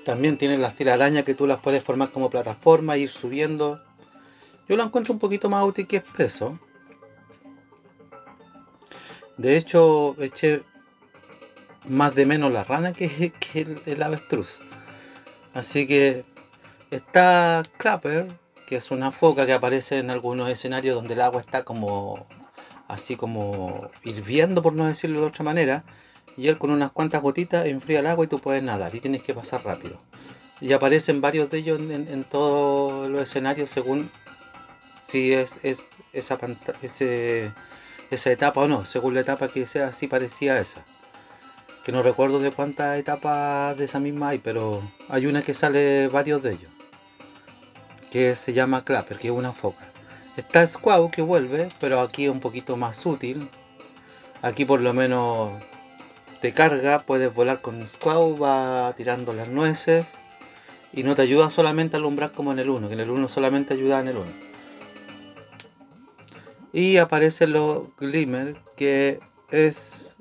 También 0.06 0.38
tiene 0.38 0.58
las 0.60 0.80
araña 0.80 1.24
que 1.24 1.34
tú 1.34 1.48
las 1.48 1.60
puedes 1.60 1.84
formar 1.84 2.12
como 2.12 2.30
plataforma 2.30 2.96
ir 2.96 3.10
subiendo. 3.10 3.82
Yo 4.70 4.78
lo 4.78 4.84
encuentro 4.84 5.14
un 5.14 5.20
poquito 5.20 5.50
más 5.50 5.66
útil 5.66 5.88
que 5.88 5.98
expreso. 5.98 6.60
De 9.38 9.58
hecho, 9.58 10.16
eché 10.22 10.62
más 11.88 12.14
de 12.14 12.26
menos 12.28 12.54
la 12.54 12.64
rana 12.64 12.94
que, 12.94 13.34
el, 13.86 14.04
avestruz. 14.04 14.62
Así 15.54 15.88
que 15.88 16.24
está 16.92 17.64
Clapper, 17.78 18.28
que 18.68 18.76
es 18.76 18.92
una 18.92 19.12
foca 19.12 19.48
que 19.48 19.54
aparece 19.54 19.98
en 19.98 20.12
algunos 20.12 20.50
escenarios 20.50 20.96
donde 20.96 21.16
el 21.16 21.22
agua 21.22 21.42
está 21.42 21.64
como 21.64 22.28
así 22.88 23.16
como 23.16 23.90
hirviendo, 24.04 24.62
por 24.62 24.74
no 24.74 24.86
decirlo 24.86 25.22
de 25.22 25.28
otra 25.28 25.44
manera, 25.44 25.84
y 26.38 26.48
él 26.48 26.58
con 26.58 26.72
unas 26.72 26.92
cuantas 26.92 27.22
gotitas 27.22 27.66
enfría 27.66 28.00
el 28.00 28.08
agua 28.08 28.26
y 28.26 28.28
tú 28.28 28.40
puedes 28.40 28.64
nadar 28.64 28.94
y 28.94 29.00
tienes 29.00 29.24
que 29.24 29.34
pasar 29.34 29.64
rápido. 29.64 30.00
Y 30.62 30.74
aparecen 30.74 31.22
varios 31.22 31.50
de 31.50 31.60
ellos 31.60 31.80
en, 31.80 32.24
todos 32.26 33.10
los 33.10 33.24
escenarios 33.24 33.70
según 33.70 34.10
si 35.02 35.34
es, 35.34 35.54
es 35.64 35.86
esa, 36.14 36.38
esa 38.10 38.32
etapa 38.32 38.62
o 38.62 38.68
no, 38.68 38.86
según 38.86 39.14
la 39.14 39.22
etapa 39.22 39.50
que 39.50 39.66
sea, 39.66 39.90
así 39.90 40.08
parecía 40.08 40.60
esa. 40.60 40.84
Que 41.84 41.92
no 41.92 42.02
recuerdo 42.02 42.40
de 42.40 42.52
cuántas 42.52 42.98
etapas 42.98 43.78
de 43.78 43.86
esa 43.86 44.00
misma 44.00 44.30
hay, 44.30 44.40
pero 44.40 44.82
hay 45.08 45.28
una 45.28 45.44
que 45.44 45.54
sale 45.54 46.08
varios 46.08 46.42
de 46.42 46.54
ellos. 46.54 46.72
Que 48.10 48.36
se 48.36 48.54
llama 48.54 48.84
Clapper, 48.84 49.20
que 49.20 49.28
es 49.28 49.34
una 49.34 49.54
foca. 49.54 49.86
Está 50.36 50.66
Squaw 50.66 51.12
que 51.12 51.22
vuelve, 51.22 51.70
pero 51.80 52.02
aquí 52.02 52.26
es 52.26 52.32
un 52.32 52.40
poquito 52.40 52.76
más 52.76 53.06
útil. 53.06 53.50
Aquí 54.42 54.66
por 54.66 54.82
lo 54.82 54.94
menos 54.94 55.62
te 56.46 56.54
carga, 56.54 57.08
puedes 57.08 57.34
volar 57.34 57.62
con 57.62 57.88
Squaw, 57.88 58.38
va 58.38 58.94
tirando 58.96 59.34
las 59.34 59.48
nueces. 59.48 60.06
Y 60.94 61.02
no 61.02 61.16
te 61.16 61.24
ayuda 61.24 61.50
solamente 61.50 61.96
a 61.96 62.00
alumbrar 62.00 62.34
como 62.34 62.52
en 62.52 62.60
el 62.60 62.70
1, 62.70 62.88
que 62.88 62.94
en 62.94 63.00
el 63.00 63.10
1 63.10 63.28
solamente 63.30 63.74
ayuda 63.74 64.00
en 64.00 64.10
el 64.10 64.18
1. 64.18 64.32
Y 66.72 66.98
aparece 66.98 67.48
los 67.48 67.96
Glimmer, 67.98 68.58
que 68.78 69.22
es 69.50 70.18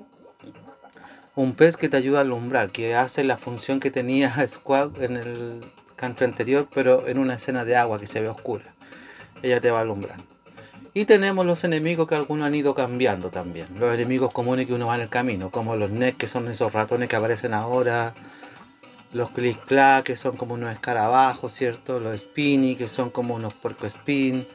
un 1.35 1.53
pez 1.53 1.77
que 1.77 1.89
te 1.89 1.97
ayuda 1.97 2.17
a 2.17 2.21
alumbrar, 2.21 2.71
que 2.71 2.95
hace 2.95 3.23
la 3.23 3.37
función 3.37 3.79
que 3.79 3.91
tenía 3.91 4.33
Squaw 4.47 4.93
en 4.99 5.17
el 5.17 5.71
canto 5.95 6.25
anterior, 6.25 6.67
pero 6.73 7.07
en 7.07 7.19
una 7.19 7.35
escena 7.35 7.65
de 7.65 7.75
agua 7.75 7.99
que 7.99 8.07
se 8.07 8.19
ve 8.19 8.29
oscura 8.29 8.73
ella 9.43 9.61
te 9.61 9.69
va 9.69 9.81
alumbrando. 9.81 10.34
Y 10.97 11.03
tenemos 11.03 11.45
los 11.45 11.61
enemigos 11.65 12.07
que 12.07 12.15
algunos 12.15 12.47
han 12.47 12.55
ido 12.55 12.73
cambiando 12.73 13.29
también. 13.29 13.67
Los 13.77 13.93
enemigos 13.93 14.31
comunes 14.31 14.65
que 14.65 14.73
uno 14.73 14.87
va 14.87 14.95
en 14.95 15.01
el 15.01 15.09
camino, 15.09 15.51
como 15.51 15.75
los 15.75 15.91
Nek, 15.91 16.15
que 16.15 16.29
son 16.29 16.47
esos 16.47 16.71
ratones 16.71 17.09
que 17.09 17.17
aparecen 17.17 17.53
ahora. 17.53 18.13
Los 19.11 19.31
Click 19.31 19.65
Clack, 19.65 20.05
que 20.05 20.15
son 20.15 20.37
como 20.37 20.53
unos 20.53 20.71
escarabajos, 20.71 21.51
¿cierto? 21.53 21.99
Los 21.99 22.21
Spinny, 22.21 22.77
que 22.77 22.87
son 22.87 23.09
como 23.09 23.35
unos 23.35 23.53
puerco 23.55 23.85
spin. 23.87 24.47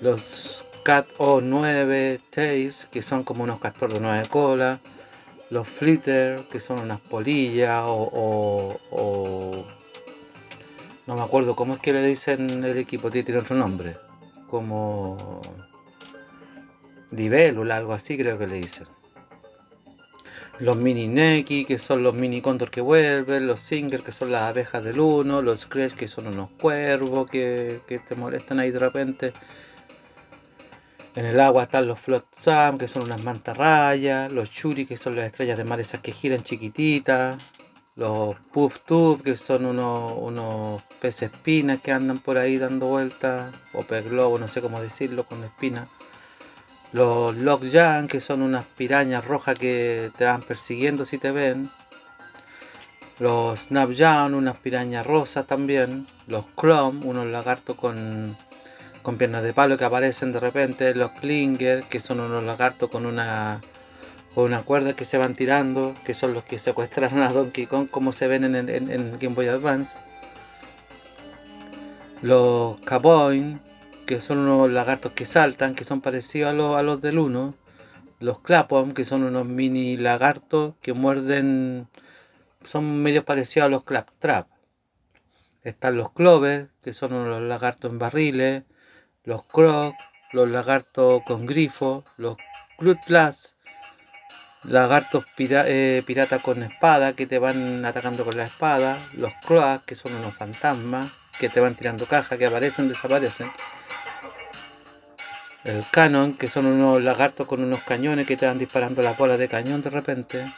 Los 0.00 0.64
Cat 0.84 1.06
O9 1.18 2.18
Tails, 2.30 2.86
que 2.90 3.02
son 3.02 3.22
como 3.22 3.44
unos 3.44 3.60
castores 3.60 3.92
de 3.92 4.00
nueve 4.00 4.26
cola. 4.30 4.80
Los 5.50 5.68
Flitter, 5.68 6.48
que 6.50 6.60
son 6.60 6.78
unas 6.78 7.00
polillas 7.00 7.82
o, 7.84 8.78
o 8.90 9.66
no 11.06 11.14
me 11.14 11.20
acuerdo 11.20 11.54
cómo 11.54 11.74
es 11.74 11.80
que 11.80 11.92
le 11.92 12.02
dicen 12.06 12.64
el 12.64 12.78
equipo, 12.78 13.10
tiene 13.10 13.36
otro 13.36 13.54
nombre. 13.54 14.07
Como 14.48 15.42
libélula, 17.10 17.76
algo 17.76 17.92
así 17.92 18.16
creo 18.16 18.38
que 18.38 18.46
le 18.46 18.56
dicen. 18.56 18.86
Los 20.58 20.76
mini 20.76 21.06
Neki, 21.06 21.64
que 21.64 21.78
son 21.78 22.02
los 22.02 22.14
mini 22.14 22.40
cóndor 22.40 22.70
que 22.70 22.80
vuelven, 22.80 23.46
los 23.46 23.60
Singer, 23.60 24.02
que 24.02 24.10
son 24.10 24.32
las 24.32 24.42
abejas 24.42 24.82
del 24.82 24.98
1, 24.98 25.40
los 25.42 25.66
Crash, 25.66 25.92
que 25.92 26.08
son 26.08 26.26
unos 26.26 26.50
cuervos 26.60 27.30
que, 27.30 27.80
te 27.86 28.14
molestan 28.16 28.58
ahí 28.58 28.72
de 28.72 28.78
repente. 28.80 29.32
En 31.14 31.26
el 31.26 31.38
agua 31.38 31.64
están 31.64 31.86
los 31.86 32.00
Flotsam, 32.00 32.76
que 32.78 32.88
son 32.88 33.04
unas 33.04 33.22
mantarrayas, 33.22 34.32
los 34.32 34.50
Churi, 34.50 34.86
que 34.86 34.96
son 34.96 35.14
las 35.14 35.26
estrellas 35.26 35.58
de 35.58 35.64
mar 35.64 35.80
esas 35.80 36.00
que 36.00 36.12
giran 36.12 36.42
chiquititas, 36.42 37.40
los 37.98 38.36
Puff 38.52 38.78
Tube, 38.86 39.24
que 39.24 39.34
son 39.34 39.66
unos, 39.66 40.14
unos 40.18 40.84
peces 41.00 41.32
espinas 41.32 41.80
que 41.82 41.90
andan 41.90 42.20
por 42.20 42.38
ahí 42.38 42.56
dando 42.56 42.86
vueltas, 42.86 43.52
o 43.72 43.82
pez 43.82 44.08
globo, 44.08 44.38
no 44.38 44.46
sé 44.46 44.60
cómo 44.60 44.80
decirlo, 44.80 45.24
con 45.24 45.42
espinas. 45.42 45.88
Los 46.92 47.36
Lockjaw, 47.36 48.06
que 48.06 48.20
son 48.20 48.42
unas 48.42 48.66
pirañas 48.66 49.24
rojas 49.24 49.58
que 49.58 50.12
te 50.16 50.26
van 50.26 50.42
persiguiendo 50.42 51.04
si 51.04 51.18
te 51.18 51.32
ven. 51.32 51.70
Los 53.18 53.62
Snapjaw, 53.62 54.26
unas 54.28 54.58
pirañas 54.58 55.04
rosas 55.04 55.48
también. 55.48 56.06
Los 56.28 56.44
Chrome, 56.56 57.04
unos 57.04 57.26
lagartos 57.26 57.74
con, 57.74 58.36
con 59.02 59.18
piernas 59.18 59.42
de 59.42 59.52
palo 59.52 59.76
que 59.76 59.84
aparecen 59.84 60.32
de 60.32 60.38
repente. 60.38 60.94
Los 60.94 61.10
Klinger, 61.20 61.88
que 61.88 62.00
son 62.00 62.20
unos 62.20 62.44
lagartos 62.44 62.90
con 62.90 63.06
una 63.06 63.60
con 64.34 64.44
una 64.44 64.62
cuerda 64.62 64.94
que 64.94 65.04
se 65.04 65.18
van 65.18 65.34
tirando, 65.34 65.94
que 66.04 66.14
son 66.14 66.34
los 66.34 66.44
que 66.44 66.58
secuestraron 66.58 67.22
a 67.22 67.32
Donkey 67.32 67.66
Kong, 67.66 67.88
como 67.90 68.12
se 68.12 68.28
ven 68.28 68.44
en, 68.44 69.18
Game 69.18 69.34
Boy 69.34 69.48
Advance. 69.48 69.96
Los 72.22 72.80
Caboin, 72.82 73.60
que 74.06 74.20
son 74.20 74.38
unos 74.38 74.70
lagartos 74.70 75.12
que 75.12 75.24
saltan, 75.24 75.74
que 75.74 75.84
son 75.84 76.00
parecidos 76.00 76.50
a 76.50 76.52
los, 76.52 76.76
a 76.76 76.82
los 76.82 77.00
del 77.00 77.18
1. 77.18 77.54
Los 78.20 78.40
Clapom, 78.40 78.92
que 78.94 79.04
son 79.04 79.22
unos 79.22 79.46
mini 79.46 79.96
lagartos 79.96 80.74
que 80.82 80.92
muerden, 80.92 81.88
son 82.64 83.02
medio 83.02 83.24
parecidos 83.24 83.66
a 83.66 83.70
los 83.70 83.84
Claptrap. 83.84 84.48
Están 85.62 85.96
los 85.96 86.12
Clover, 86.12 86.70
que 86.82 86.92
son 86.92 87.12
unos 87.12 87.42
lagartos 87.42 87.90
en 87.90 87.98
barriles. 87.98 88.64
Los 89.24 89.44
Croc, 89.44 89.94
los 90.32 90.48
lagartos 90.48 91.22
con 91.26 91.46
grifo. 91.46 92.04
Los 92.16 92.36
Crutlas, 92.78 93.56
lagartos 94.64 95.24
eh, 95.38 96.02
pirata 96.06 96.40
con 96.40 96.62
espada 96.62 97.14
que 97.14 97.26
te 97.26 97.38
van 97.38 97.84
atacando 97.84 98.24
con 98.24 98.36
la 98.36 98.46
espada, 98.46 98.98
los 99.14 99.32
cloas 99.46 99.82
que 99.84 99.94
son 99.94 100.14
unos 100.14 100.34
fantasmas 100.36 101.12
que 101.38 101.48
te 101.48 101.60
van 101.60 101.76
tirando 101.76 102.06
cajas 102.06 102.38
que 102.38 102.46
aparecen, 102.46 102.88
desaparecen, 102.88 103.50
el 105.64 105.84
canon 105.90 106.34
que 106.34 106.48
son 106.48 106.66
unos 106.66 107.02
lagartos 107.02 107.46
con 107.46 107.62
unos 107.62 107.82
cañones 107.82 108.26
que 108.26 108.36
te 108.36 108.46
van 108.46 108.58
disparando 108.58 109.02
las 109.02 109.16
bolas 109.16 109.38
de 109.38 109.48
cañón 109.48 109.82
de 109.82 109.90
repente, 109.90 110.52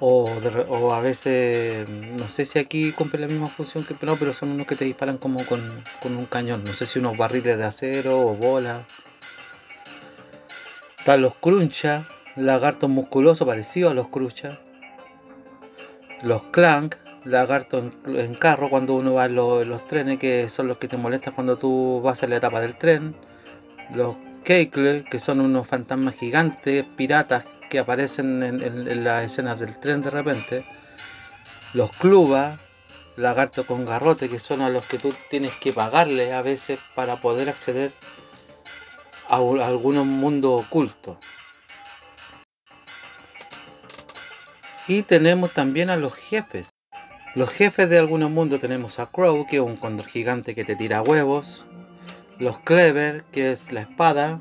o, 0.00 0.92
a 0.92 1.00
veces, 1.00 1.88
no 1.88 2.28
sé 2.28 2.46
si 2.46 2.58
aquí 2.58 2.92
cumple 2.92 3.20
la 3.20 3.26
misma 3.26 3.48
función 3.48 3.84
que 3.84 3.96
no, 4.00 4.16
pero 4.16 4.32
son 4.32 4.50
unos 4.50 4.66
que 4.66 4.76
te 4.76 4.84
disparan 4.84 5.18
como 5.18 5.44
con, 5.44 5.84
con 6.00 6.16
un 6.16 6.26
cañón, 6.26 6.64
no 6.64 6.72
sé 6.74 6.86
si 6.86 7.00
unos 7.00 7.16
barriles 7.16 7.58
de 7.58 7.64
acero 7.64 8.20
o 8.20 8.34
bolas. 8.36 8.86
Están 11.08 11.22
los 11.22 11.36
cruncha, 11.36 12.06
lagartos 12.36 12.90
musculosos 12.90 13.48
parecidos 13.48 13.92
a 13.92 13.94
los 13.94 14.08
crucha. 14.08 14.58
Los 16.20 16.42
clank, 16.50 16.96
lagartos 17.24 17.94
en, 18.04 18.34
carro 18.34 18.68
cuando 18.68 18.92
uno 18.92 19.14
va 19.14 19.24
en 19.24 19.34
los, 19.34 19.86
trenes, 19.86 20.18
que 20.18 20.50
son 20.50 20.68
los 20.68 20.76
que 20.76 20.86
te 20.86 20.98
molestan 20.98 21.32
cuando 21.32 21.56
tú 21.56 22.02
vas 22.04 22.22
a 22.22 22.26
la 22.26 22.36
etapa 22.36 22.60
del 22.60 22.76
tren. 22.76 23.16
Los 23.94 24.16
keikle, 24.44 25.04
que 25.10 25.18
son 25.18 25.40
unos 25.40 25.66
fantasmas 25.66 26.14
gigantes, 26.14 26.84
piratas, 26.94 27.46
que 27.70 27.78
aparecen 27.78 28.42
en, 28.42 29.02
las 29.02 29.24
escenas 29.24 29.58
del 29.58 29.80
tren 29.80 30.02
de 30.02 30.10
repente. 30.10 30.66
Los 31.72 31.90
cluba, 31.92 32.60
lagartos 33.16 33.64
con 33.64 33.86
garrote, 33.86 34.28
que 34.28 34.38
son 34.38 34.60
a 34.60 34.68
los 34.68 34.84
que 34.84 34.98
tú 34.98 35.14
tienes 35.30 35.52
que 35.54 35.72
pagarle 35.72 36.34
a 36.34 36.42
veces 36.42 36.78
para 36.94 37.16
poder 37.22 37.48
acceder 37.48 37.92
a, 39.28 39.36
algunos 39.36 40.06
mundos 40.06 40.64
ocultos. 40.66 41.18
Y 44.86 45.02
tenemos 45.02 45.52
también 45.52 45.90
a 45.90 45.96
los 45.96 46.14
jefes. 46.14 46.70
Los 47.34 47.50
jefes 47.50 47.90
de 47.90 47.98
algunos 47.98 48.30
mundos 48.30 48.58
tenemos 48.58 48.98
a 48.98 49.10
Crow, 49.10 49.46
que 49.46 49.56
es 49.56 49.62
un 49.62 49.76
cóndor 49.76 50.06
gigante 50.06 50.54
que 50.54 50.64
te 50.64 50.76
tira 50.76 51.02
huevos. 51.02 51.66
Los 52.38 52.58
Clever, 52.60 53.24
que 53.24 53.52
es 53.52 53.70
la 53.70 53.82
espada. 53.82 54.40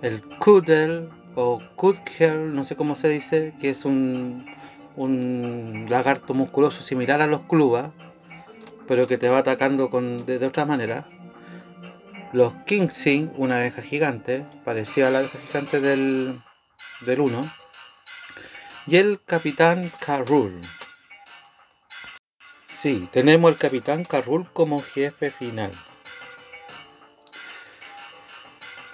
El 0.00 0.22
Kudel 0.38 1.10
o 1.34 1.60
Kudkel, 1.76 2.54
no 2.54 2.64
sé 2.64 2.74
cómo 2.74 2.94
se 2.94 3.08
dice, 3.08 3.54
que 3.60 3.70
es 3.70 3.84
un, 3.84 4.46
lagarto 5.88 6.34
musculoso 6.34 6.82
similar 6.82 7.20
a 7.20 7.26
los 7.26 7.42
Kluba, 7.42 7.92
pero 8.86 9.06
que 9.06 9.18
te 9.18 9.28
va 9.28 9.38
atacando 9.38 9.90
con, 9.90 10.24
de, 10.24 10.38
de 10.38 10.46
otra 10.46 10.64
manera 10.64 11.06
los 12.32 12.52
Kingsing, 12.66 13.32
una 13.36 13.56
abeja 13.56 13.82
gigante, 13.82 14.46
parecida 14.64 15.08
a 15.08 15.10
la 15.10 15.18
abeja 15.20 15.38
gigante 15.38 15.80
del, 15.80 16.42
del 17.00 17.20
1, 17.20 17.52
y 18.86 18.96
el 18.96 19.22
Capitán 19.24 19.92
Carrul. 20.00 20.62
Sí, 22.66 23.08
tenemos 23.12 23.50
el 23.50 23.58
Capitán 23.58 24.04
Carrul 24.04 24.46
como 24.52 24.82
jefe 24.82 25.30
final. 25.30 25.72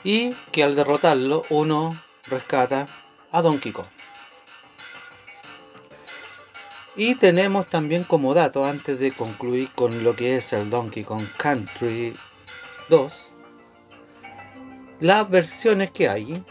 Y 0.03 0.33
que 0.53 0.63
al 0.63 0.75
derrotarlo 0.77 1.45
uno 1.51 2.01
rescata 2.27 2.89
a 3.31 3.43
Donkey 3.43 3.73
Kong. 3.73 3.87
Y 6.97 7.17
tenemos 7.17 7.69
también 7.69 8.05
como 8.05 8.35
dato, 8.35 8.65
antes 8.65 8.99
de 9.01 9.13
concluir 9.13 9.71
con 9.75 10.05
lo 10.05 10.15
que 10.15 10.37
es 10.37 10.53
el 10.53 10.71
Donkey 10.71 11.03
Kong 11.03 11.27
Country 11.37 12.17
2 12.89 13.35
las 15.01 15.29
versiones 15.29 15.91
que 15.91 16.09
hay, 16.09 16.43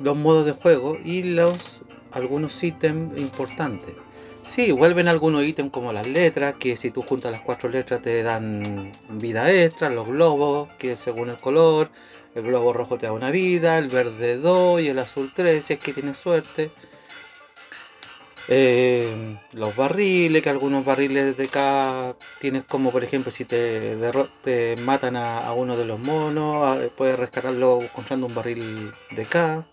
los 0.00 0.16
modos 0.16 0.46
de 0.46 0.52
juego 0.52 0.98
y 1.04 1.22
los 1.22 1.82
algunos 2.12 2.62
ítems 2.62 3.16
importantes. 3.18 3.94
Sí, 4.42 4.72
vuelven 4.72 5.08
algunos 5.08 5.44
ítems 5.44 5.70
como 5.70 5.92
las 5.92 6.06
letras, 6.06 6.54
que 6.58 6.76
si 6.76 6.90
tú 6.90 7.02
juntas 7.02 7.32
las 7.32 7.42
cuatro 7.42 7.68
letras 7.68 8.00
te 8.02 8.22
dan 8.22 8.92
vida 9.10 9.50
extra, 9.52 9.90
los 9.90 10.06
globos, 10.06 10.68
que 10.78 10.96
según 10.96 11.30
el 11.30 11.38
color, 11.38 11.90
el 12.34 12.42
globo 12.42 12.72
rojo 12.72 12.96
te 12.96 13.06
da 13.06 13.12
una 13.12 13.30
vida, 13.30 13.78
el 13.78 13.88
verde 13.88 14.36
2 14.36 14.80
y 14.82 14.88
el 14.88 14.98
azul 14.98 15.32
3, 15.34 15.64
si 15.64 15.74
es 15.74 15.80
que 15.80 15.92
tienes 15.92 16.16
suerte. 16.16 16.70
Eh, 18.52 19.38
los 19.52 19.76
barriles, 19.76 20.42
que 20.42 20.50
algunos 20.50 20.84
barriles 20.84 21.36
de 21.36 21.44
acá 21.44 22.16
tienes 22.40 22.64
como 22.64 22.90
por 22.90 23.04
ejemplo 23.04 23.30
si 23.30 23.44
te, 23.44 23.96
te 24.42 24.74
matan 24.74 25.14
a, 25.14 25.52
uno 25.52 25.76
de 25.76 25.84
los 25.84 26.00
monos, 26.00 26.90
puedes 26.96 27.16
rescatarlo 27.16 27.80
encontrando 27.80 28.26
un 28.26 28.34
barril 28.34 28.92
de 29.12 29.22
acá. 29.22 29.64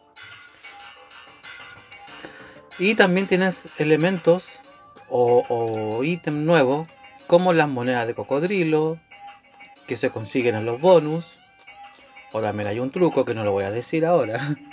Y 2.78 2.94
también 2.94 3.26
tienes 3.26 3.68
elementos 3.80 4.60
o, 5.10 5.44
o 5.50 6.04
ítems 6.04 6.46
nuevos 6.46 6.88
como 7.26 7.54
las 7.54 7.68
monedas 7.68 8.06
de 8.06 8.14
cocodrilo 8.14 9.00
que 9.88 9.96
se 9.96 10.12
consiguen 10.12 10.54
en 10.56 10.66
los 10.66 10.80
bonus. 10.80 11.26
O 12.32 12.42
también 12.42 12.68
hay 12.68 12.80
un 12.80 12.92
truco 12.92 13.26
que 13.26 13.34
no 13.34 13.44
lo 13.44 13.54
voy 13.54 13.64
a 13.64 13.72
decir 13.72 14.06
ahora. 14.06 14.56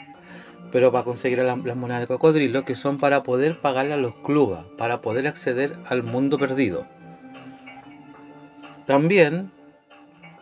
Pero 0.75 0.91
para 0.91 1.05
conseguir 1.05 1.39
las, 1.39 1.77
monedas 1.77 2.01
de 2.01 2.09
cocodrilo 2.09 2.65
que 2.65 2.75
son 2.75 2.99
para 2.99 3.23
poder 3.23 3.61
pagarle 3.61 3.95
a 3.95 3.97
los 3.97 4.17
clubes, 4.17 4.59
para 4.77 5.01
poder 5.01 5.29
acceder 5.29 5.79
al 5.87 6.03
mundo 6.03 6.37
perdido. 6.37 6.85
También 8.85 9.53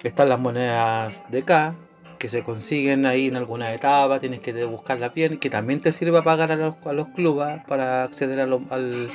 están 0.03 0.31
las 0.31 0.40
monedas 0.40 1.23
de 1.31 1.45
K 1.45 1.75
que 2.18 2.31
se 2.31 2.42
consiguen 2.42 3.05
ahí 3.05 3.27
en 3.27 3.37
alguna 3.37 3.75
etapa, 3.75 4.21
tienes 4.21 4.40
que 4.40 4.64
buscarla 4.64 5.11
bien, 5.11 5.38
que 5.38 5.51
también 5.51 5.83
te 5.83 5.92
sirve 5.92 6.12
para 6.12 6.25
pagar 6.25 6.53
a 6.53 6.57
los, 6.57 6.77
a 6.87 6.95
los 6.95 7.09
clubes 7.09 7.62
para 7.68 8.05
acceder 8.05 8.40
a, 8.40 8.45
al, 8.45 9.12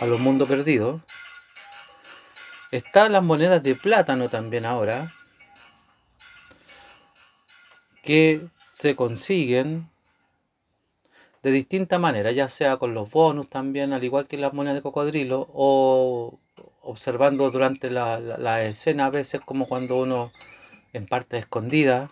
a 0.00 0.06
los 0.06 0.18
mundos 0.18 0.48
perdidos. 0.48 1.02
Están 2.70 3.12
las 3.12 3.22
monedas 3.22 3.62
de 3.62 3.74
plátano 3.74 4.30
también 4.30 4.64
ahora, 4.64 5.12
que 8.02 8.46
se 8.76 8.96
consiguen 8.96 9.90
de 11.46 11.52
distinta 11.52 12.00
manera, 12.00 12.32
ya 12.32 12.48
sea 12.48 12.76
con 12.76 12.92
los 12.92 13.08
bonus 13.08 13.48
también, 13.48 13.92
al 13.92 14.02
igual 14.02 14.26
que 14.26 14.36
las 14.36 14.52
monedas 14.52 14.78
de 14.78 14.82
cocodrilo, 14.82 15.48
o 15.54 16.40
observando 16.82 17.52
durante 17.52 17.88
la, 17.88 18.18
la 18.18 18.64
escena 18.64 19.06
a 19.06 19.10
veces 19.10 19.40
como 19.44 19.68
cuando 19.68 19.96
uno 19.96 20.32
en 20.92 21.06
parte 21.06 21.38
escondida 21.38 22.10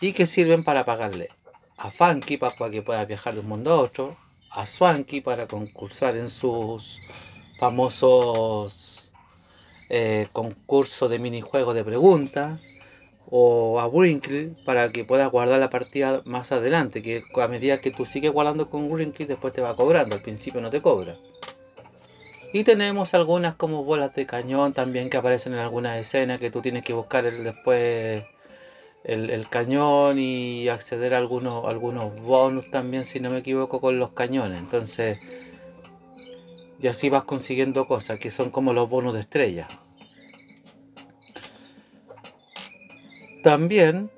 y 0.00 0.12
que 0.14 0.26
sirven 0.26 0.64
para 0.64 0.84
pagarle 0.84 1.28
a 1.76 1.92
Funky 1.92 2.38
para 2.38 2.70
que 2.72 2.82
pueda 2.82 3.04
viajar 3.04 3.34
de 3.34 3.40
un 3.40 3.46
mundo 3.46 3.72
a 3.72 3.80
otro, 3.80 4.16
a 4.50 4.66
Swanky 4.66 5.20
para 5.20 5.46
concursar 5.46 6.16
en 6.16 6.28
sus 6.28 6.98
famosos 7.60 9.12
eh, 9.88 10.26
concursos 10.32 11.08
de 11.08 11.20
minijuegos 11.20 11.76
de 11.76 11.84
preguntas, 11.84 12.60
o 13.30 13.80
a 13.80 13.86
Wrinkle 13.86 14.50
para 14.64 14.90
que 14.90 15.04
puedas 15.04 15.30
guardar 15.30 15.60
la 15.60 15.70
partida 15.70 16.22
más 16.24 16.52
adelante, 16.52 17.02
que 17.02 17.22
a 17.40 17.48
medida 17.48 17.80
que 17.80 17.90
tú 17.90 18.04
sigues 18.04 18.32
guardando 18.32 18.68
con 18.68 18.90
Wrinkle 18.90 19.26
después 19.26 19.52
te 19.52 19.60
va 19.60 19.76
cobrando, 19.76 20.14
al 20.14 20.22
principio 20.22 20.60
no 20.60 20.70
te 20.70 20.82
cobra. 20.82 21.16
Y 22.52 22.64
tenemos 22.64 23.14
algunas 23.14 23.54
como 23.54 23.84
bolas 23.84 24.14
de 24.14 24.26
cañón 24.26 24.72
también 24.72 25.08
que 25.08 25.16
aparecen 25.16 25.52
en 25.52 25.60
algunas 25.60 25.98
escenas 25.98 26.40
que 26.40 26.50
tú 26.50 26.60
tienes 26.60 26.82
que 26.82 26.92
buscar 26.92 27.24
el, 27.24 27.44
después 27.44 28.24
el, 29.04 29.48
cañón 29.48 30.18
y 30.18 30.68
acceder 30.68 31.14
a 31.14 31.18
algunos, 31.18 31.64
algunos 31.66 32.20
bonus 32.20 32.68
también, 32.70 33.04
si 33.04 33.20
no 33.20 33.30
me 33.30 33.38
equivoco, 33.38 33.80
con 33.80 34.00
los 34.00 34.10
cañones. 34.10 34.58
Entonces, 34.58 35.18
y 36.80 36.88
así 36.88 37.08
vas 37.08 37.24
consiguiendo 37.24 37.86
cosas 37.86 38.18
que 38.18 38.32
son 38.32 38.50
como 38.50 38.72
los 38.72 38.90
bonus 38.90 39.14
de 39.14 39.20
estrella. 39.20 39.68
También 43.42 44.10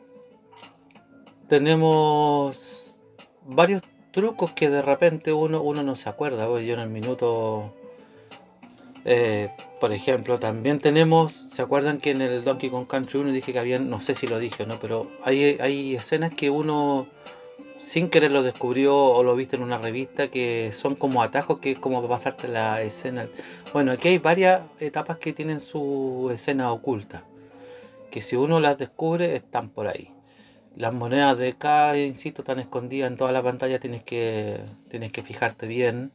tenemos 1.49 2.99
varios 3.47 3.83
trucos 4.13 4.53
que 4.53 4.71
de 4.71 4.83
repente 4.83 5.33
uno, 5.33 5.63
uno 5.63 5.83
no 5.83 5.97
se 5.97 6.09
acuerda. 6.09 6.45
Yo 6.61 6.75
en 6.75 6.81
el 6.81 6.91
minuto 6.91 7.73
eh, 9.05 9.51
por 9.81 9.93
ejemplo, 9.93 10.39
también 10.39 10.79
tenemos, 10.79 11.33
¿se 11.33 11.61
acuerdan 11.61 11.99
que 11.99 12.13
en 12.13 12.21
el 12.23 12.45
Donkey 12.45 12.71
Kong 12.71 12.87
Country 12.87 13.19
1 13.19 13.33
dije 13.33 13.53
que 13.53 13.59
había, 13.59 13.79
no 13.81 13.99
sé 13.99 14.15
si 14.15 14.27
lo 14.27 14.39
dije, 14.39 14.65
¿no? 14.65 14.79
Pero 14.79 15.11
hay, 15.25 15.59
hay 15.61 15.97
escenas 15.97 16.33
que 16.35 16.51
uno 16.51 17.09
sin 17.81 18.09
querer 18.11 18.31
lo 18.31 18.45
descubrió 18.45 18.97
o 18.97 19.25
lo 19.25 19.35
viste 19.35 19.57
en 19.57 19.63
una 19.65 19.79
revista 19.79 20.29
que 20.29 20.71
son 20.73 20.95
como 20.95 21.21
atajos 21.21 21.59
que 21.59 21.73
es 21.73 21.79
como 21.81 22.07
pasarte 22.09 22.47
la 22.47 22.81
escena. 22.83 23.27
Bueno, 23.73 23.91
aquí 23.91 24.09
hay 24.09 24.19
varias 24.19 24.63
etapas 24.79 25.19
que 25.19 25.33
tienen 25.33 25.59
su 25.59 26.31
escena 26.33 26.71
oculta, 26.71 27.25
que 28.13 28.21
si 28.21 28.37
uno 28.37 28.61
las 28.61 28.79
descubre 28.79 29.35
están 29.35 29.71
por 29.71 29.89
ahí. 29.89 30.13
Las 30.77 30.95
monedas 30.95 31.37
de 31.39 31.55
cada 31.55 31.99
insisto, 31.99 32.43
están 32.43 32.61
escondidas 32.61 33.11
en 33.11 33.17
toda 33.17 33.33
la 33.33 33.43
pantalla, 33.43 33.81
tienes 33.81 34.05
que, 34.05 34.61
tienes 34.89 35.11
que 35.11 35.23
fijarte 35.23 35.67
bien. 35.67 36.13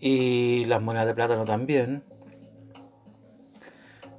Y 0.00 0.64
las 0.64 0.82
monedas 0.82 1.06
de 1.06 1.14
plátano 1.14 1.44
también. 1.44 2.02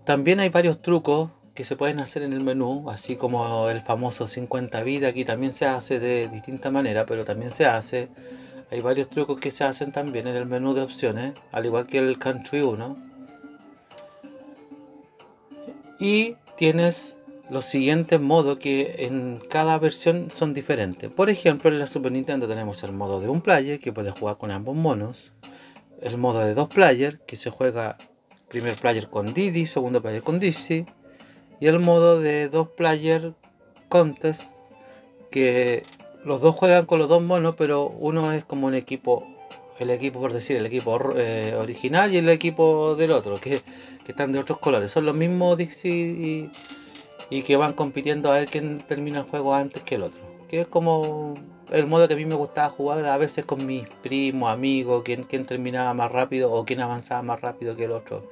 También 0.06 0.40
hay 0.40 0.50
varios 0.50 0.82
trucos 0.82 1.32
que 1.54 1.66
se 1.66 1.76
pueden 1.76 2.00
hacer 2.00 2.22
en 2.22 2.34
el 2.34 2.42
menú, 2.42 2.90
así 2.90 3.16
como 3.16 3.68
el 3.70 3.82
famoso 3.82 4.28
50 4.28 4.84
vida, 4.84 5.10
aquí 5.10 5.26
también 5.26 5.54
se 5.54 5.66
hace 5.66 6.00
de 6.00 6.28
distinta 6.30 6.70
manera, 6.70 7.06
pero 7.08 7.26
también 7.26 7.52
se 7.52 7.66
hace. 7.66 8.10
Hay 8.70 8.82
varios 8.82 9.10
trucos 9.10 9.40
que 9.40 9.50
se 9.50 9.64
hacen 9.64 9.92
también 9.92 10.28
en 10.28 10.36
el 10.36 10.46
menú 10.46 10.76
de 10.76 10.82
opciones, 10.82 11.34
al 11.52 11.66
igual 11.66 11.88
que 11.88 11.98
el 11.98 12.20
Country 12.20 12.62
1. 12.62 13.07
Y 16.00 16.36
tienes 16.58 17.16
los 17.50 17.66
siguientes 17.66 18.20
modos 18.20 18.60
que 18.60 19.06
en 19.06 19.40
cada 19.50 19.78
versión 19.80 20.32
son 20.32 20.54
diferentes. 20.54 21.10
Por 21.10 21.30
ejemplo, 21.30 21.70
en 21.70 21.80
la 21.80 21.88
Super 21.88 22.12
Nintendo 22.12 22.48
tenemos 22.48 22.84
el 22.84 22.92
modo 22.92 23.20
de 23.20 23.30
un 23.30 23.42
player 23.42 23.80
que 23.80 23.94
puede 23.94 24.12
jugar 24.12 24.38
con 24.38 24.52
ambos 24.52 24.76
monos. 24.76 25.32
El 26.02 26.18
modo 26.18 26.40
de 26.40 26.54
dos 26.54 26.68
player 26.70 27.20
que 27.26 27.36
se 27.36 27.50
juega 27.50 27.98
primer 28.50 28.76
player 28.76 29.10
con 29.10 29.34
Didi, 29.34 29.66
segundo 29.66 30.02
player 30.02 30.22
con 30.22 30.40
Dizzy 30.40 30.86
y 31.60 31.68
el 31.68 31.80
modo 31.80 32.20
de 32.20 32.50
dos 32.50 32.70
player 32.70 33.34
contest 33.90 34.44
que 35.32 35.84
los 36.24 36.42
dos 36.42 36.56
juegan 36.56 36.86
con 36.86 37.00
los 37.00 37.10
dos 37.10 37.22
monos 37.22 37.56
pero 37.58 37.88
uno 37.88 38.32
es 38.32 38.46
como 38.46 38.68
un 38.68 38.74
equipo 38.74 39.28
el 39.80 39.90
equipo 39.90 40.20
por 40.20 40.34
decir 40.34 40.58
el 40.58 40.66
equipo 40.66 41.00
eh, 41.16 41.56
original 41.58 42.14
y 42.14 42.18
el 42.18 42.30
equipo 42.30 42.96
del 42.96 43.12
otro 43.12 43.40
que, 43.40 43.62
están 44.08 44.32
de 44.32 44.40
otros 44.40 44.60
colores 44.60 44.92
son 44.92 45.06
los 45.06 45.16
mismos 45.16 45.58
Dixie 45.58 46.50
y, 47.30 47.42
que 47.42 47.56
van 47.58 47.74
compitiendo 47.74 48.32
a 48.32 48.36
ver 48.36 48.48
quién 48.48 48.80
termina 48.88 49.20
el 49.20 49.26
juego 49.26 49.54
antes 49.54 49.84
que 49.84 49.96
el 49.96 50.04
otro 50.04 50.22
que 50.48 50.62
es 50.62 50.68
como 50.68 51.36
el 51.70 51.88
modo 51.88 52.08
que 52.08 52.14
a 52.14 52.18
mí 52.18 52.26
me 52.26 52.36
gustaba 52.36 52.70
jugar 52.70 53.06
a 53.06 53.18
veces 53.18 53.44
con 53.44 53.66
mis 53.66 53.88
primos, 54.02 54.50
amigos, 54.50 55.04
quién, 55.04 55.24
quién 55.24 55.46
terminaba 55.46 55.94
más 55.94 56.12
rápido 56.12 56.52
o 56.52 56.66
quién 56.66 56.80
avanzaba 56.80 57.22
más 57.22 57.42
rápido 57.42 57.76
que 57.76 57.86
el 57.86 57.92
otro, 57.92 58.30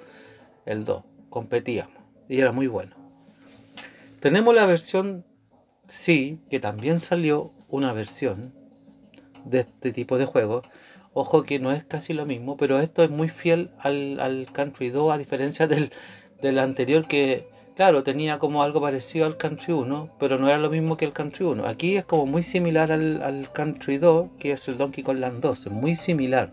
el 0.66 0.86
2. 0.86 1.04
Competíamos 1.30 2.02
y 2.30 2.40
era 2.40 2.52
muy 2.52 2.68
bueno. 2.68 2.96
Tenemos 4.20 4.56
la 4.56 4.66
versión 4.66 5.26
sí, 5.88 6.40
que 6.50 6.60
también 6.60 7.00
salió 7.00 7.52
una 7.68 7.94
versión 7.94 8.54
de 9.44 9.60
este 9.62 9.92
tipo 9.92 10.18
de 10.18 10.26
juego. 10.26 10.64
Ojo 11.16 11.44
que 11.44 11.58
no 11.58 11.72
es 11.72 11.84
casi 11.84 12.14
lo 12.14 12.28
mismo, 12.28 12.58
pero 12.58 12.80
esto 12.80 13.02
es 13.02 13.10
muy 13.10 13.30
fiel 13.30 13.72
al, 13.80 14.20
al 14.20 14.48
Country 14.54 14.92
2 14.92 15.12
a 15.12 15.18
diferencia 15.18 15.66
del, 15.74 15.92
del 16.42 16.60
anterior 16.60 17.08
que 17.08 17.48
Claro, 17.76 18.04
tenía 18.04 18.40
como 18.40 18.64
algo 18.64 18.80
parecido 18.80 19.26
al 19.26 19.36
Country 19.36 19.74
1, 19.74 20.12
pero 20.18 20.38
no 20.38 20.48
era 20.48 20.58
lo 20.58 20.70
mismo 20.70 20.96
que 20.96 21.04
el 21.04 21.12
Country 21.12 21.44
1. 21.44 21.68
Aquí 21.68 21.98
es 21.98 22.06
como 22.06 22.26
muy 22.26 22.42
similar 22.42 22.90
al, 22.90 23.50
Country 23.54 23.98
2, 23.98 24.30
que 24.40 24.54
es 24.54 24.66
el 24.70 24.78
Donkey 24.78 25.04
Kong 25.04 25.18
Land 25.18 25.42
2, 25.42 25.66
es 25.66 25.72
muy 25.74 25.96
similar. 25.96 26.52